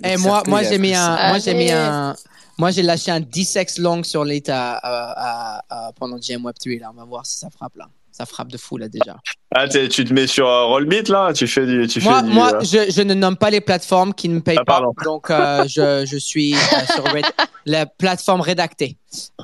[0.04, 2.16] Et moi, moi j'ai mis un, moi j'ai mis un,
[2.58, 6.92] moi j'ai lâché un 10x long sur l'état à- pendant GM Web 3 là.
[6.94, 7.88] On va voir si ça frappe là.
[8.12, 9.18] Ça frappe de fou là déjà.
[9.56, 12.28] Ah, t'es- tu te mets sur euh, Rollbit là, tu fais du, tu Moi, fais
[12.28, 12.34] du.
[12.34, 14.82] moi, euh, je, je ne nomme pas les plateformes qui ne me payent Ah, pas,
[15.06, 16.58] donc euh, je, je suis euh,
[16.94, 17.26] sur Red-
[17.66, 18.98] la plateforme rédactée.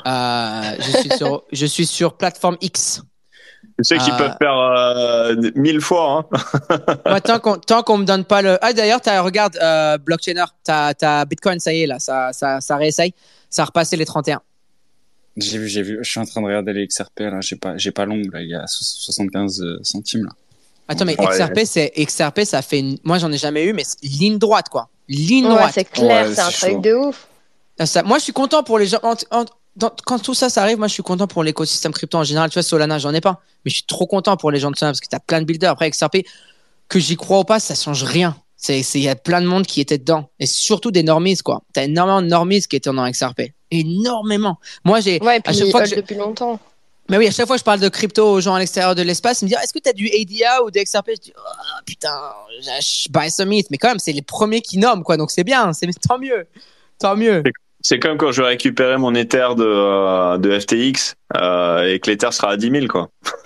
[0.05, 3.01] Euh, je suis sur, je suis sur plateforme X.
[3.77, 6.25] tu sais qu'ils euh, peuvent faire euh, mille fois.
[6.31, 6.95] Hein.
[7.05, 8.57] Moi, tant qu'on qu'on me donne pas le.
[8.61, 12.75] Ah d'ailleurs, regarde euh, blockchainer, t'as t'as Bitcoin, ça y est là, ça ça ça
[12.77, 13.13] réessaye,
[13.49, 14.41] ça a repassé les 31.
[15.37, 15.99] J'ai vu, j'ai vu.
[16.01, 17.39] Je suis en train de regarder les XRP là.
[17.41, 18.41] J'ai pas, j'ai pas l'ongle là.
[18.41, 20.31] Il y a so- 75 centimes là.
[20.87, 21.27] Attends, mais Ouais.
[21.27, 22.79] XRP, c'est XRP, ça fait.
[22.79, 25.71] une- Moi, j'en ai jamais eu, mais c'est ligne droite quoi, ligne Ouais, droite.
[25.75, 27.27] c'est clair, Ouais, c'est un truc de ouf.
[27.85, 28.97] Ça- moi, je suis content pour les gens.
[29.03, 29.45] en- en-
[29.77, 32.49] dans- quand tout ça, ça arrive, moi, je suis content pour l'écosystème crypto en général.
[32.49, 34.75] Tu vois, Solana, j'en ai pas, mais je suis trop content pour les gens de
[34.75, 35.71] Solana parce que t'as plein de builders.
[35.71, 36.25] Après, XRP,
[36.89, 38.35] que j'y crois ou pas, ça change rien.
[38.57, 40.29] C'est, il y a plein de monde qui était dedans.
[40.39, 41.61] Et surtout des normies, quoi.
[41.73, 43.53] T'as énormément de normies qui étaient dans XRP.
[43.71, 44.57] Énormément.
[44.83, 46.59] Moi, j'ai, Ouais, et à chaque fois que je- depuis longtemps.
[47.09, 49.01] mais oui, à chaque fois que je parle de crypto aux gens à l'extérieur de
[49.03, 51.11] l'espace, ils me disent, est-ce que tu as du ADA ou des XRP?
[51.15, 51.41] Je dis, oh,
[51.85, 52.17] putain,
[52.61, 53.49] je buy some.
[53.49, 55.17] Mais quand même, c'est les premiers qui nomment, quoi.
[55.17, 55.71] Donc c'est bien.
[55.73, 56.47] C'est, tant mieux.
[56.99, 57.43] Tant mieux.
[57.89, 62.11] C'est comme quand je vais récupérer mon Ether de, euh, de FTX euh, et que
[62.11, 63.07] l'Ether sera à 10 000 quoi.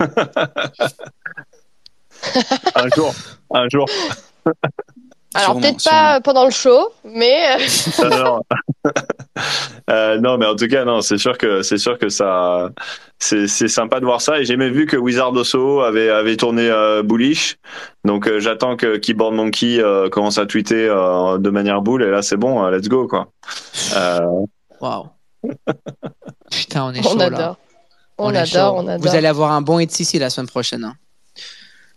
[2.74, 3.14] un jour,
[3.54, 3.86] un jour.
[5.34, 5.96] Alors peut-être sûrement.
[5.96, 7.56] pas pendant le show, mais
[9.90, 12.68] euh, non, mais en tout cas, non, c'est sûr que c'est sûr que ça,
[13.18, 14.40] c'est sympa de voir ça.
[14.40, 17.56] Et j'ai même vu que Wizard of Soho avait avait tourné euh, bullish.
[18.04, 22.02] Donc euh, j'attends que Keyboard Monkey euh, commence à tweeter euh, de manière boule.
[22.02, 23.28] Et là, c'est bon, let's go quoi.
[23.96, 24.20] Euh,
[24.80, 25.06] Waouh.
[26.50, 27.26] Putain, on est on chaud là.
[27.26, 27.56] adore.
[28.18, 29.00] On, est adore, on adore.
[29.10, 30.84] Vous allez avoir un bon hit ici la semaine prochaine.
[30.84, 30.94] hein.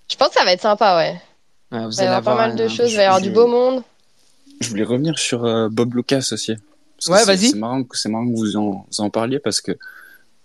[0.10, 1.22] Je pense que ça va être sympa, ouais.
[1.72, 3.06] Ouais, vous Il va y allez avoir pas mal de un- choses, il va y
[3.06, 3.84] avoir du beau monde.
[4.62, 6.56] Je voulais revenir sur euh, Bob Lucas aussi.
[7.10, 7.50] Ouais, c'est- vas-y.
[7.52, 9.74] C'est marrant, que- c'est marrant que vous en, vous en parliez parce que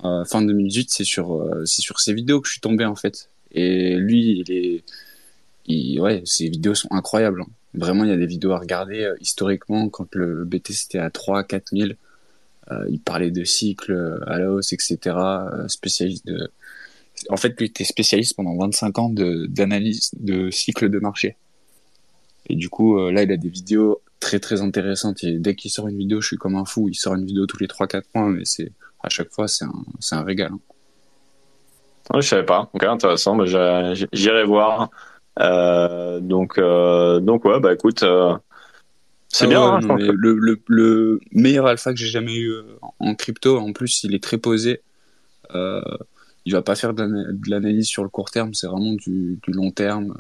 [0.05, 2.97] euh, fin 2018, c'est sur, euh, c'est sur ses vidéos que je suis tombé en
[2.97, 3.29] fait.
[3.53, 4.85] Et lui, il est,
[5.67, 7.43] il, ouais, ses vidéos sont incroyables.
[7.43, 7.47] hein.
[7.75, 11.11] Vraiment, il y a des vidéos à regarder euh, historiquement quand le BT c'était à
[11.11, 11.91] 3 4 000.
[12.73, 15.17] euh, il parlait de cycles à la hausse, etc.
[15.69, 16.51] spécialiste de.
[17.29, 21.37] En fait, lui était spécialiste pendant 25 ans de d'analyse de cycles de marché.
[22.49, 25.25] Et du coup, euh, là, il a des vidéos très très intéressantes.
[25.25, 26.89] Et dès qu'il sort une vidéo, je suis comme un fou.
[26.89, 28.71] Il sort une vidéo tous les 3-4 mois, mais c'est
[29.03, 30.51] à chaque fois, c'est un, c'est un régal.
[30.53, 30.61] hein.
[32.15, 32.71] ouais, je savais pas.
[32.73, 33.37] Ok, intéressant.
[33.37, 33.45] Bah,
[34.13, 34.91] j'irai voir.
[35.39, 38.03] Euh, donc euh, donc ouais, bah écoute.
[38.03, 38.37] euh,
[39.29, 42.37] c'est Ah bien, ouais, hein, non, que- le, le, le meilleur alpha que j'ai jamais
[42.37, 42.53] eu
[42.99, 44.81] en crypto, en plus, il est très posé.
[46.47, 49.39] Il va pas faire de l'ana- de l'analyse sur le court terme, c'est vraiment du,
[49.43, 50.15] du long terme.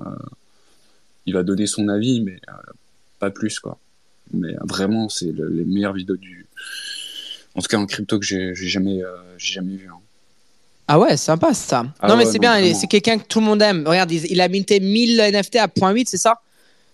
[1.26, 2.40] Il va donner son avis, mais
[3.18, 3.78] pas plus, quoi.
[4.32, 6.46] Mais vraiment, c'est le- les meilleures vidéos du.
[7.54, 9.88] En tout cas, en crypto que j'ai jamais, euh, j'ai jamais vu.
[9.88, 9.98] hein.
[10.88, 11.84] Ah ouais, sympa ça.
[12.00, 13.86] Ah non mais ouais, c'est bien, c'est quelqu'un que tout le monde aime.
[13.86, 16.40] Regarde, il, il a minté 1000 NFT à 0.8, c'est ça?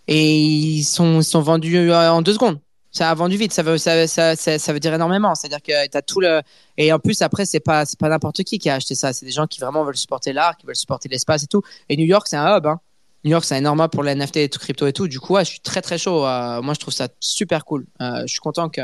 [0.08, 2.58] Et ils sont, ils sont vendus euh, en deux secondes.
[2.92, 5.34] Ça a vendu vite, ça veut, ça, ça, ça, ça veut dire énormément.
[5.34, 6.40] C'est-à-dire que tu as tout le.
[6.78, 9.12] Et en plus, après, c'est pas, pas n'importe qui qui a acheté ça.
[9.12, 11.62] C'est des gens qui vraiment veulent supporter l'art, qui veulent supporter l'espace et tout.
[11.90, 12.66] Et New York, c'est un hub.
[12.66, 12.80] Hein.
[13.24, 15.08] New York, c'est un énorme pour les NFT et tout, crypto et tout.
[15.08, 16.24] Du coup, ouais, je suis très très chaud.
[16.24, 17.84] Euh, moi, je trouve ça super cool.
[18.00, 18.80] Euh, je suis content que.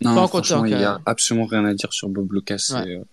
[0.00, 2.70] Non, Pas franchement, content il y que- a absolument rien à dire sur Bob Lucas.
[2.72, 2.96] Ouais.
[2.96, 3.04] euh,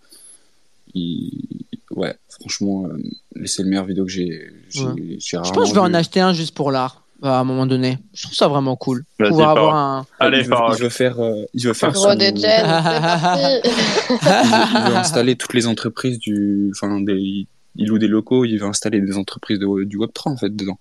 [0.93, 2.97] il- Ouais, franchement, euh,
[3.45, 5.17] c'est le meilleur vidéo que j'ai Ouais.
[5.19, 7.97] Je pense que je vais en acheter un juste pour l'art à un moment donné.
[8.13, 9.03] Je trouve ça vraiment cool.
[9.19, 10.05] Pouvoir avoir un.
[10.17, 10.73] Allez, il, veut, Farah.
[10.77, 12.34] il veut faire, euh, il veut faire son- il
[14.89, 17.45] veut installer toutes les entreprises du, enfin, des,
[17.76, 20.78] il loue des locaux, il veut installer des entreprises de, du Web3 en fait dedans.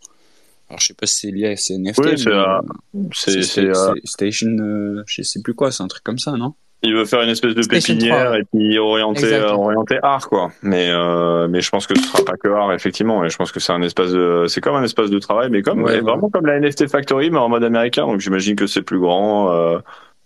[0.68, 2.58] Alors je sais pas si c'est lié à ces NFT, Oui, c'est, euh,
[2.94, 6.54] euh, c'est, euh, Station, euh, je sais plus quoi, c'est un truc comme ça, non?
[6.82, 8.38] Il veut faire une espèce de Station pépinière 3.
[8.38, 9.42] et puis orienté, Exact.
[9.42, 10.50] euh, orienté art, quoi.
[10.62, 13.22] Mais, euh, mais je pense que ce sera pas que art, effectivement.
[13.22, 15.60] Et je pense que c'est un espace de, c'est comme un espace de travail, mais
[15.60, 16.00] comme, Ouais, ouais, ouais.
[16.00, 18.06] vraiment comme la NFT Factory, mais en mode américain.
[18.06, 19.78] Donc j'imagine que c'est plus grand, euh,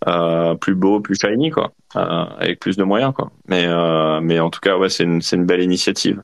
[0.06, 1.72] euh, plus beau, plus shiny, quoi.
[1.96, 3.32] Euh, avec plus de moyens, quoi.
[3.48, 6.22] Mais, euh, mais en tout cas, ouais, c'est une, c'est une belle initiative.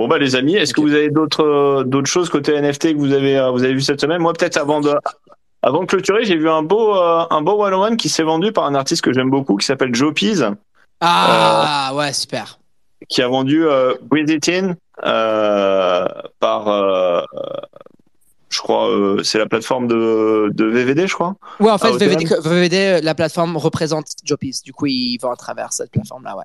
[0.00, 2.96] Bon bah les amis, est-ce que vous avez d'autres euh, d'autres choses côté NFT que
[2.98, 4.22] vous avez euh, vous avez vu cette semaine?
[4.22, 4.94] Moi peut-être avant de
[5.60, 8.50] avant de clôturer, j'ai vu un beau euh, un beau one one qui s'est vendu
[8.50, 10.46] par un artiste que j'aime beaucoup qui s'appelle Joe Pease,
[11.02, 12.58] Ah ouais, super.
[13.10, 14.74] qui a vendu euh, Breathe It In
[15.04, 16.06] euh,
[16.38, 16.64] par
[18.48, 21.34] je crois euh, c'est la plateforme de de VVD je crois.
[21.60, 21.96] Ouais, en fait, Ah.
[21.98, 24.62] VVD, VVD, la plateforme représente Jopis.
[24.64, 26.44] Du coup, il va à travers cette plateforme-là, ouais.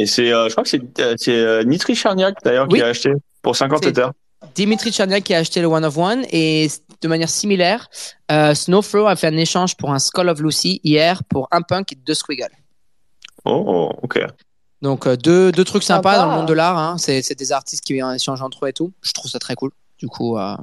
[0.00, 2.78] Et c'est euh, je crois que c'est euh, c'est euh, Nitri Charniak d'ailleurs Oui.
[2.78, 4.12] qui a acheté pour 50 C'est- Ethers.
[4.54, 6.68] Dimitri Charniak qui a acheté le One of One et
[7.02, 7.88] de manière similaire,
[8.32, 11.92] euh, Snowflow a fait un échange pour un Skull of Lucy hier pour un punk
[11.92, 12.48] et deux Squiggle.
[13.44, 14.18] Oh, oh, OK.
[14.82, 16.24] Donc euh, deux, deux trucs sympas Sympa.
[16.24, 16.78] dans le monde de l'art.
[16.78, 16.96] Hein.
[16.98, 18.92] C'est c'est des artistes qui échangent entre eux et tout.
[19.02, 19.72] Je trouve ça très cool.
[19.98, 20.56] Du coup, euh,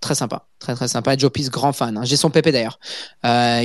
[0.00, 0.46] très sympa.
[0.58, 1.16] Très très sympa.
[1.16, 1.96] Joe Peace, grand fan.
[1.96, 2.02] hein.
[2.04, 2.78] J'ai son pépé d'ailleurs.
[3.24, 3.62] Euh,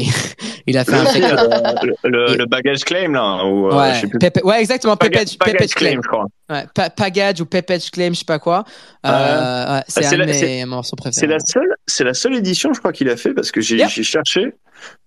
[0.67, 3.93] il a fait un Le, le, le, Et- le baggage claim là ou euh, ouais,
[3.95, 4.19] je sais plus.
[4.19, 4.95] Pépé- ouais, exactement.
[4.97, 5.99] Pépé baggage claim.
[6.03, 6.25] je crois.
[6.49, 8.63] Ouais, pa- Pagage ou Pépé claim, je sais pas quoi.
[9.05, 9.09] Euh,
[9.77, 11.19] ouais, c'est Ah, c'est un la- de c'est- mes morceaux préférés.
[11.19, 13.77] C'est la seule, c'est la seule édition, je crois qu'il a fait parce que j'ai
[13.77, 13.89] Yep.
[13.89, 14.53] cherché.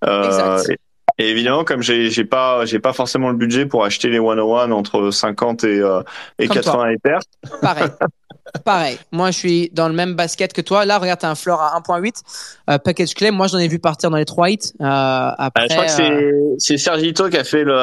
[0.05, 0.77] Euh, Exact.
[1.19, 4.71] Et, évidemment, comme j'ai j'ai pas j'ai pas forcément le budget pour acheter les 101
[4.71, 6.03] entre 50 et euh,
[6.39, 7.21] et Comme 80 Ethers.
[7.61, 7.89] Pareil.
[8.65, 8.99] Pareil.
[9.13, 10.85] Moi, je suis dans le même basket que toi.
[10.85, 12.23] Là, regarde, t'as un floor à 1.8.
[12.71, 14.59] Euh, package claim, moi, j'en ai vu partir dans les 3 hits.
[14.81, 17.75] Euh, après, Euh, je crois que c'est c'est Sergito qui a fait le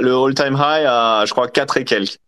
[0.00, 2.18] le all time high à je crois 4 et quelques.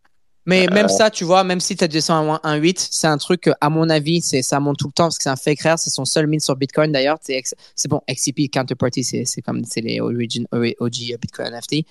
[0.46, 3.18] Mais Euh, même ça, tu vois, même si tu as descendu à 1.8, c'est un
[3.18, 5.60] truc à mon avis, c'est ça monte tout le temps parce que c'est un fake
[5.62, 5.78] rare.
[5.78, 7.18] C'est son seul mint sur Bitcoin d'ailleurs.
[7.22, 11.86] C'est bon, XCP, Counterparty, c'est c'est comme c'est les origin, OG Bitcoin NFT.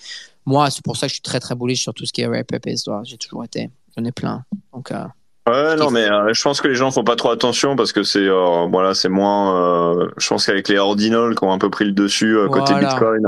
[0.45, 2.27] Moi, c'est pour ça que je suis très très bullish sur tout ce qui est
[2.27, 3.03] rare.
[3.05, 3.69] J'ai toujours été.
[3.95, 4.43] J'en ai plein.
[4.73, 5.05] Donc, euh,
[5.45, 8.03] Ouais, non, mais euh, je pense que les gens font pas trop attention parce que
[8.03, 9.97] c'est euh, voilà, c'est moins.
[9.97, 12.71] euh, je pense qu'avec les ordinals qui ont un peu pris le dessus euh, côté
[12.71, 12.87] Voilà.
[12.87, 13.27] Bitcoin,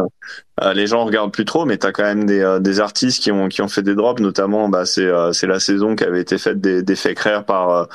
[0.63, 1.65] euh, les gens regardent plus trop.
[1.65, 4.21] Mais t'as quand même des, euh, des artistes qui ont qui ont fait des drops,
[4.21, 7.43] notamment bah c'est euh, c'est la saison qui avait été faite des des fake rares
[7.45, 7.85] par euh,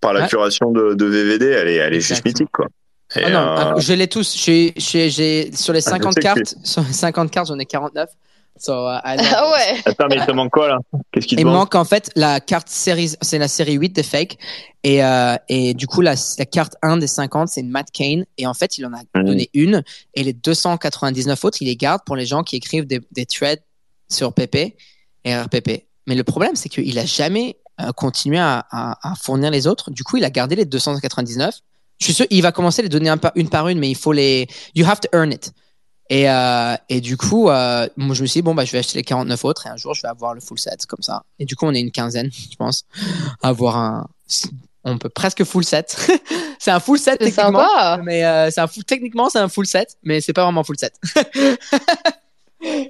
[0.00, 0.28] par la Ouais.
[0.28, 1.44] curation de, de VVD.
[1.46, 2.66] Elle est elle est juste mythique quoi.
[3.16, 4.34] Ah non, euh, je l'ai tous.
[4.36, 4.72] J'ai,
[5.54, 8.08] sur les Ah, je 50 sais que cartes, sur les 50 cartes, j'en ai 49.
[8.62, 9.80] So, uh, I love Ah ouais.
[9.86, 10.78] Attends, mais il te manque quoi là?
[11.12, 13.88] Qu'est-ce qui te Il manque manque en fait la carte série, c'est la série 8
[13.94, 14.36] des fake.
[14.84, 18.24] Et, euh, et du coup, la, la carte 1 des 50, c'est une Matt Kane.
[18.36, 19.24] Et en fait, il en a Mhm.
[19.24, 19.82] donné une.
[20.14, 23.62] Et les 299 autres, il les garde pour les gens qui écrivent des, des threads
[24.10, 24.76] sur PP
[25.24, 25.86] et RPP.
[26.06, 29.90] Mais le problème, c'est qu'il a jamais euh, continué à, à, à fournir les autres.
[29.90, 31.54] Du coup, il a gardé les 299.
[31.98, 33.90] Je suis sûr, il va commencer à les donner un par- une par une, mais
[33.90, 34.46] il faut les.
[34.74, 35.52] You have to earn it.
[36.12, 38.78] Et, euh, et du coup, euh, moi, je me suis dit, bon, bah, je vais
[38.78, 41.22] acheter les 49 autres et un jour, je vais avoir le full set comme ça.
[41.38, 42.84] Et du coup, on est une quinzaine, je pense,
[43.42, 44.06] à avoir un.
[44.82, 45.96] On peut presque full set.
[46.58, 47.60] c'est un full set techniquement.
[47.60, 48.00] sympa.
[48.02, 50.78] Mais euh, c'est un full, techniquement, c'est un full set, mais c'est pas vraiment full
[50.78, 50.94] set.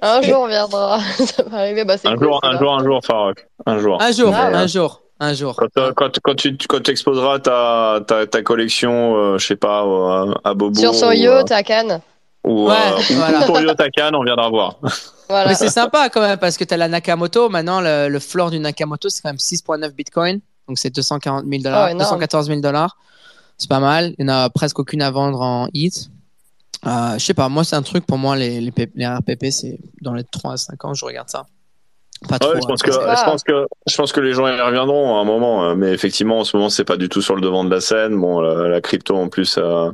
[0.01, 0.99] Un jour viendra.
[1.17, 1.85] Ça va arriver.
[1.85, 3.47] Bah, Un cool, jour, un jour, un jour, Farok.
[3.65, 4.01] Un jour.
[4.01, 4.55] Un jour, Ah ouais.
[4.55, 5.55] un jour, un jour.
[5.55, 9.37] Quand, euh, quand, quand tu quand tu quand tu exposeras ta, ta, ta collection, euh,
[9.37, 12.01] je sais pas, euh, à Bobo Sur son ou, yacht à Cannes.
[12.43, 13.39] Ou, Ouais, euh, voilà.
[13.49, 14.75] ou on viendra voir.
[15.29, 15.47] Voilà.
[15.47, 17.47] Mais c'est sympa quand même parce que tu as la Nakamoto.
[17.47, 20.41] Maintenant, le, le floor du Nakamoto, c'est quand même 6,9 bitcoin.
[20.67, 21.99] Donc, c'est 240 000 dollars, Oh, énorme.
[22.03, 22.97] 214 000 dollars.
[23.57, 24.13] C'est pas mal.
[24.17, 26.09] Il n'y en a presque aucune à vendre en ETH.
[26.85, 29.79] Euh, je sais pas, moi, c'est un truc pour moi, les, les, les RPP, c'est
[30.01, 31.45] dans les 3 à 5 ans, je regarde ça.
[32.29, 32.51] Pas trop.
[32.51, 33.15] Ouais, je pense hein, que parce pas.
[33.15, 35.91] je pense que je pense que les gens y reviendront à un moment, euh, mais
[35.91, 38.15] effectivement en ce moment c'est pas du tout sur le devant de la scène.
[38.19, 39.89] Bon, la, la crypto en plus euh,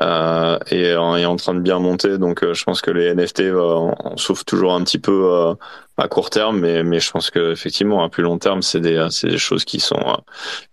[0.00, 3.14] euh, est, en- est en train de bien monter, donc euh, je pense que les
[3.14, 5.54] NFT euh, en- en souffrent toujours un petit peu euh,
[5.98, 9.06] à court terme, mais mais je pense que effectivement à plus long terme c'est des
[9.10, 10.16] c'est des choses qui sont euh,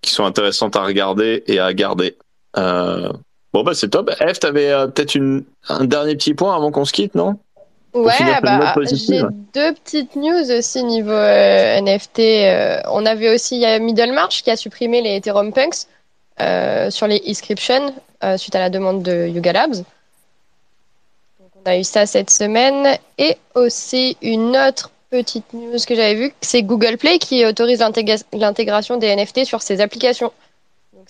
[0.01, 2.17] qui sont intéressantes à regarder et à garder.
[2.57, 3.11] Euh,
[3.53, 4.09] bon bah c'est top.
[4.11, 7.37] F, t'avais euh, peut-être une un dernier petit point avant qu'on se quitte, non?
[7.93, 8.11] Ouais,
[8.43, 8.73] bah,
[9.07, 9.19] j'ai
[9.53, 12.19] deux petites news aussi niveau euh, NFT.
[12.19, 15.87] euh, on avait aussi il y a Middlemarch qui a supprimé les Ethereum Punks
[16.41, 19.75] euh, sur les inscriptions euh, suite à la demande de Yuga Labs.
[19.75, 22.97] Donc, on a eu ça cette semaine.
[23.17, 28.23] Et aussi une autre petite news que j'avais vue, c'est Google Play qui autorise l'intégra-
[28.33, 30.31] l'intégration des NFT sur ses applications.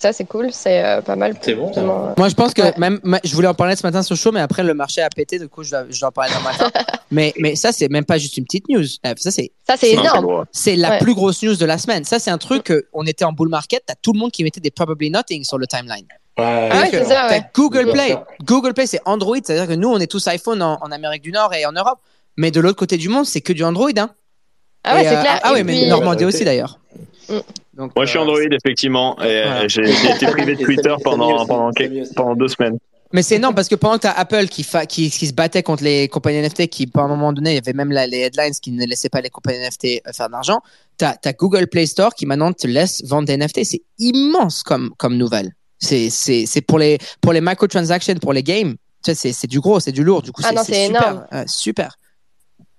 [0.02, 1.36] Ça c'est cool, c'est euh, pas mal.
[1.42, 1.80] C'est bon, ça.
[1.80, 2.74] justement, euh, Moi, je pense que Ouais.
[2.78, 5.02] même, ma- je voulais en parler ce matin sur le show, mais après le marché
[5.02, 6.70] a pété, du coup, je dois, je dois en parler demain matin.
[7.10, 8.80] mais, mais ça, c'est même pas juste une petite new.
[8.80, 10.46] Euh, Ça, c'est, Ça c'est énorme.
[10.52, 10.98] c'est la Ouais.
[11.00, 12.04] plus grosse news de la semaine.
[12.04, 14.42] Ça, c'est un truc que on était en bull market, t'as tout le monde qui
[14.42, 16.06] mettait des probably nothing sur le timeline.
[16.38, 17.42] Ouais, Ah ouais, ça, t'as ouais.
[17.54, 18.16] Google Play.
[18.42, 21.32] Google Play, c'est Android, c'est-à-dire que nous, on est tous iPhone en, en Amérique du
[21.32, 21.98] Nord et en Europe.
[22.38, 23.90] Mais de l'autre côté du monde, c'est que du Android.
[23.98, 24.08] Hein.
[24.82, 25.40] Ah ouais, Et, c'est euh, clair.
[25.42, 26.78] Ah Et ouais, mais Normandie Ouais, aussi d'ailleurs.
[27.74, 29.62] Donc, Moi je suis euh, Android effectivement et Voilà.
[29.62, 31.36] euh, j'ai été privé de Twitter pendant
[31.70, 32.78] aussi, pendant deux semaines.
[33.12, 35.32] Mais c'est énorme parce que pendant que tu as Apple qui, fa- qui, qui se
[35.32, 38.06] battait contre les compagnies NFT, qui, par un moment donné, il y avait même là,
[38.06, 40.60] les headlines qui ne laissaient pas les compagnies NFT euh, faire de l'argent,
[40.96, 43.64] tu as, Google Play Store qui maintenant te laisse vendre des NFT.
[43.64, 45.50] C'est immense comme, comme nouvelle.
[45.78, 48.74] C'est c'est- c'est pour les, pour les microtransactions, pour les games.
[49.02, 50.22] Tu sais, c'est c'est du gros, c'est du lourd.
[50.22, 51.02] Du coup, Ah c'est non, c'est c'est super.
[51.08, 51.26] énorme.
[51.32, 51.94] euh, super.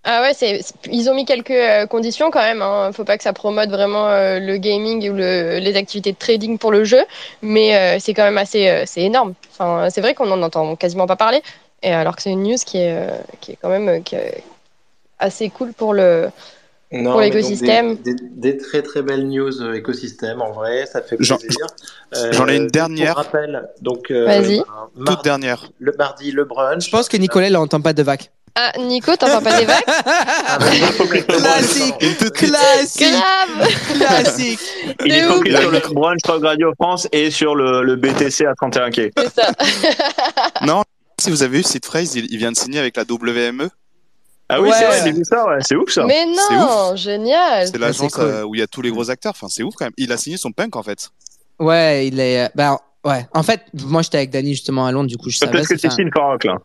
[0.03, 2.61] Ah ouais, c'est, c'est- ils ont mis quelques euh, conditions quand même.
[2.63, 2.91] Hein.
[2.91, 6.57] Faut pas que ça promote vraiment euh, le gaming ou le, les activités de trading
[6.57, 7.01] pour le jeu,
[7.43, 9.35] mais euh, c'est quand même assez, euh, c'est énorme.
[9.51, 11.43] Enfin, c'est vrai qu'on en entend quasiment pas parler,
[11.83, 14.15] et alors que c'est une news qui est, euh, qui est quand même euh, qui
[14.15, 14.43] est
[15.19, 16.29] assez cool pour le.
[16.93, 17.95] Non, pour l'écosystème.
[17.97, 18.21] Des, des-
[18.53, 21.67] des très très belles news euh, écosystème en vrai, ça fait J'en- plaisir.
[22.15, 23.13] Euh, j'en ai une dernière.
[23.13, 24.61] Pour rappel, donc euh, Vas-y.
[25.05, 25.71] Toute dernière.
[25.79, 26.85] le mardi le brunch.
[26.87, 28.23] Je pense que Nicolas, n'entend pas de vague.
[28.55, 30.65] Ah, Nico, t'entends pas des vagues Ah, bah,
[31.27, 31.95] Classique.
[32.33, 33.07] Classique.
[33.11, 34.59] Grave Classique.
[35.05, 35.43] Il est ouf.
[35.47, 39.33] sur le brunch Rock Radio France et sur le, le BTC à 31 k C'est
[39.33, 39.51] ça.
[40.65, 40.83] Non,
[41.19, 43.69] si vous avez vu, Sid Phrase, il, il vient de signer avec la WME.
[44.49, 44.75] Ah oui, Ouais.
[44.77, 46.03] c'est vrai, j'ai vu ça, ouais, c'est ouf ça.
[46.05, 47.67] Mais C'est non, génial.
[47.67, 48.25] C'est l'agence c'est cool.
[48.29, 49.31] euh, où il y a tous les gros acteurs.
[49.33, 49.93] Enfin, c'est ouf quand même.
[49.97, 51.09] Il a signé son punk en fait.
[51.57, 52.51] Ouais, il est.
[52.53, 53.25] Ben, ouais.
[53.33, 55.53] En fait, moi, j'étais avec Danny justement à Londres, du coup, je savais.
[55.53, 56.57] Peut-être que c'est Sin Farok là.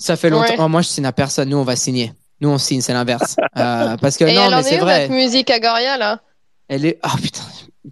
[0.00, 0.48] Ça fait longtemps.
[0.48, 0.56] Ouais.
[0.58, 1.50] Oh, moi, je signe à personne.
[1.50, 2.12] Nous, on va signer.
[2.40, 3.36] Nous, on signe, c'est l'inverse.
[3.58, 5.02] Euh, parce que Et non, elle mais c'est vrai.
[5.08, 6.20] notre musique Agoria là?
[6.68, 6.98] Elle est.
[7.04, 7.42] Oh putain.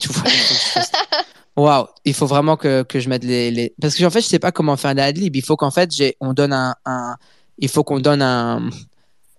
[0.01, 0.25] Tu vois.
[1.57, 1.87] Waouh.
[2.07, 3.75] Il faut vraiment que, que je mette les, les.
[3.81, 5.37] Parce que en fait, je sais pas comment faire des adlibs.
[5.37, 7.17] Il faut qu'en fait, j'ai, on donne un, un.
[7.59, 8.71] Il faut qu'on donne un.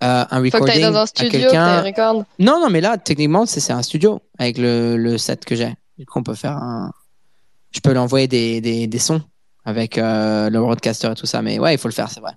[0.03, 1.37] euh, un Faut que recording dans un à studio, que
[1.85, 2.25] quelqu'un.
[2.37, 5.73] Non, non, mais là, techniquement, c'est, c'est un studio avec le, le set que j'ai.
[5.97, 6.91] Du coup, on peut faire un.
[7.71, 9.21] Je peux l'envoyer des, des, des sons
[9.65, 11.41] avec euh, le broadcaster et tout ça.
[11.41, 12.33] Mais ouais, il faut le faire, c'est vrai.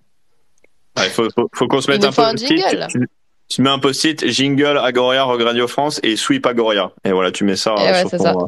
[0.98, 2.46] Ouais, faut, faut, faut qu'on se mette un post-it.
[2.48, 2.86] jingle.
[2.90, 3.08] Tu,
[3.48, 6.92] tu mets un post-it, jingle Agoria Rock Radio France et sweep Agoria.
[7.04, 8.32] Et voilà, tu mets ça, euh, ouais, sur ton, ça.
[8.32, 8.46] euh,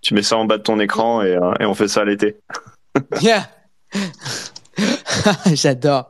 [0.00, 2.36] tu mets ça en bas de ton écran et, euh, et on fait ça l'été.
[3.22, 3.48] Yeah.
[5.52, 6.08] J'adore.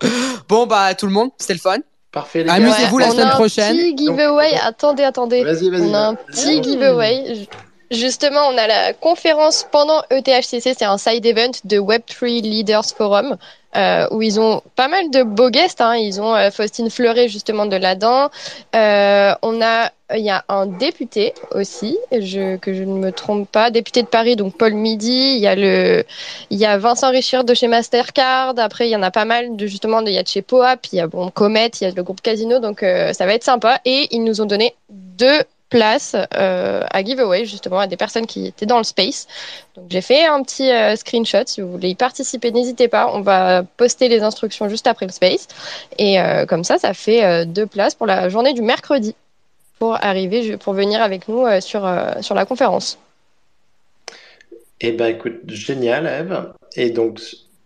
[0.48, 1.78] Bon, bah, tout le monde, c'était le fun.
[2.10, 2.44] Parfait.
[2.48, 3.76] Amusez-vous la on semaine a un prochaine.
[3.76, 4.52] Petit giveaway.
[4.62, 5.44] Attendez, attendez.
[5.44, 5.82] Vas-y, vas-y.
[5.82, 7.46] On a un petit giveaway.
[7.92, 13.36] Justement, on a la conférence pendant ETHCC, c'est un side event de Web3 Leaders Forum,
[13.76, 15.82] euh, où ils ont pas mal de beaux guests.
[15.82, 15.96] Hein.
[15.96, 18.30] Ils ont euh, Faustine Fleuret justement de là-dedans.
[18.74, 23.46] Euh, on a, il y a un député aussi, je, que je ne me trompe
[23.50, 25.34] pas, député de Paris, donc Paul Midi.
[25.36, 26.02] Il y a le,
[26.48, 28.54] il y a Vincent Richard de chez Mastercard.
[28.56, 30.86] Après, il y en a pas mal de justement, il y a de chez Poap,
[30.92, 33.34] il y a bon Comet, il y a le groupe Casino, donc euh, ça va
[33.34, 33.80] être sympa.
[33.84, 35.42] Et ils nous ont donné deux
[35.72, 39.26] places euh, à giveaway justement à des personnes qui étaient dans le space.
[39.74, 41.44] Donc j'ai fait un petit euh, screenshot.
[41.46, 43.10] Si vous voulez y participer, n'hésitez pas.
[43.14, 45.48] On va poster les instructions juste après le space.
[45.98, 49.14] Et euh, comme ça, ça fait deux places pour la journée du mercredi
[49.78, 52.98] pour arriver, pour venir avec nous sur, sur la conférence.
[54.80, 56.52] Eh ben, écoute, génial, Eve.
[56.76, 57.20] Et donc,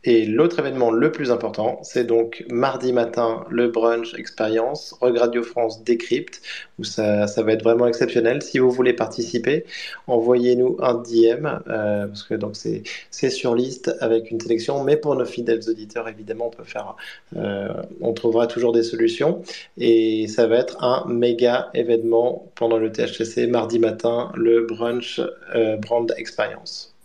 [0.06, 5.42] et l'autre événement le plus important, c'est donc mardi matin, le brunch expérience, Rug Radio
[5.42, 6.40] France Décrypte,
[6.78, 8.40] où ça, va être vraiment exceptionnel.
[8.40, 9.64] Si vous voulez participer,
[10.06, 14.96] envoyez-nous un DM, euh, parce que donc c'est, c'est sur liste avec une sélection, mais
[14.96, 16.94] pour nos fidèles auditeurs, évidemment, on peut faire,
[17.36, 17.68] euh,
[18.00, 19.42] on trouvera toujours des solutions.
[19.76, 25.20] Et ça va être un méga événement pendant le THCC, mardi matin, le brunch
[25.56, 26.95] euh, brand expérience.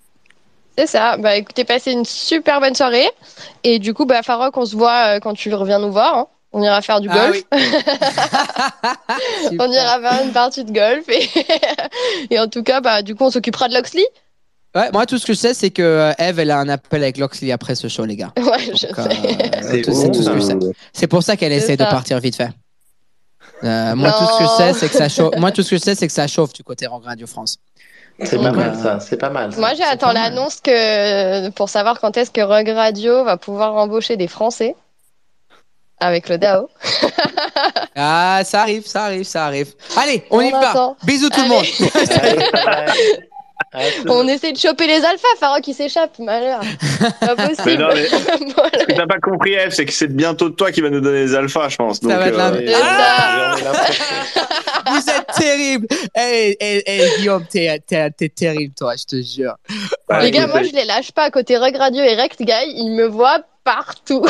[0.82, 1.16] C'est ça.
[1.18, 3.08] Bah écoutez, passez une super bonne soirée.
[3.64, 6.16] Et du coup, bah Farok, on se voit euh, quand tu reviens nous voir.
[6.18, 6.28] hein.
[6.54, 7.44] On ira faire du Ah golf.
[7.52, 7.60] oui.
[9.60, 11.08] On ira faire une partie de golf.
[11.10, 11.30] Et,
[12.34, 14.04] et en tout cas, bah du coup, on s'occupera de Loxley.
[14.76, 17.04] Ouais, moi, tout ce que je sais, c'est que euh, Eve, elle a un appel
[17.04, 18.34] avec Loxley après ce show, les gars.
[18.38, 19.62] Ouais, je euh, sais.
[19.62, 20.56] C'est tout- ce que je sais.
[20.94, 22.50] C'est pour ça qu'elle essaie de partir vite fait.
[23.64, 25.36] Euh, moi, tout ce que je sais, c'est que ça chauffe.
[25.38, 27.58] Moi, tout ce que je sais, c'est que ça chauffe du côté Rock Radio France.
[28.24, 29.52] C'est pas mal euh, ça, c'est pas mal.
[29.52, 29.60] ça.
[29.60, 34.28] Moi, j'attends l'annonce que pour savoir quand est-ce que Rug Radio va pouvoir embaucher des
[34.28, 34.76] Français
[36.00, 36.70] avec le DAO.
[37.96, 39.74] Ah, ça arrive, ça arrive, ça arrive.
[39.98, 40.96] Allez, on, On y va.
[41.04, 41.66] Bisous tout le monde.
[43.74, 43.80] Ça.
[43.80, 44.12] À.
[44.12, 46.62] On essaie de choper les alphas, Farok qui s'échappe, malheur.
[47.20, 47.62] Pas possible.
[47.66, 48.08] Mais non, mais-
[48.56, 48.70] Voilà.
[48.80, 51.22] Ce que t'as pas compris, Eve, c'est que c'est bientôt toi qui va nous donner
[51.22, 52.00] les alphas, je pense.
[52.00, 53.64] Ça Donc, va être euh, ça.
[53.64, 54.06] l'impression.
[54.92, 55.88] Vous êtes terrible.
[56.16, 59.56] Hey, hey, hey, Guillaume, t'es, t'es, t'es terrible, toi, je te jure.
[60.10, 61.30] ouais, les gars, moi, je les lâche pas.
[61.30, 64.26] Côté Rug Radio et Rect Guy, ils me voient partout.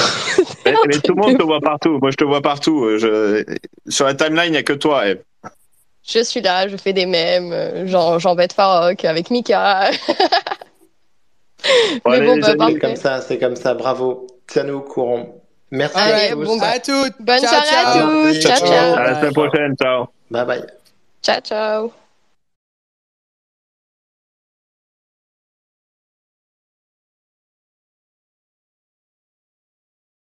[0.66, 1.98] mais, mais tout le monde te voit partout.
[2.02, 2.98] Moi, je te vois partout.
[2.98, 3.44] Je...
[3.88, 5.20] Sur la timeline, il n'y a que toi, Eve.
[6.12, 9.92] Je suis là, je fais des mèmes, euh, j'embête Farok avec Mika.
[12.04, 13.74] Bon, Mais bon, les bah, amis, comme ça, c'est comme ça.
[13.74, 14.28] Bravo.
[14.48, 15.26] Tiens-nous au courant.
[15.72, 16.44] Merci Allez, à tous.
[16.46, 17.14] bon, bah, À toutes.
[17.22, 17.88] Bonne Ciao, soirée ciao.
[17.88, 18.40] à tous.
[18.42, 18.68] Ciao, Ciao.
[18.68, 18.96] ciao.
[18.96, 19.76] À la semaine prochaine.
[19.82, 20.08] Ciao.
[20.30, 20.64] Bye bye.
[21.24, 21.92] Ciao, ciao.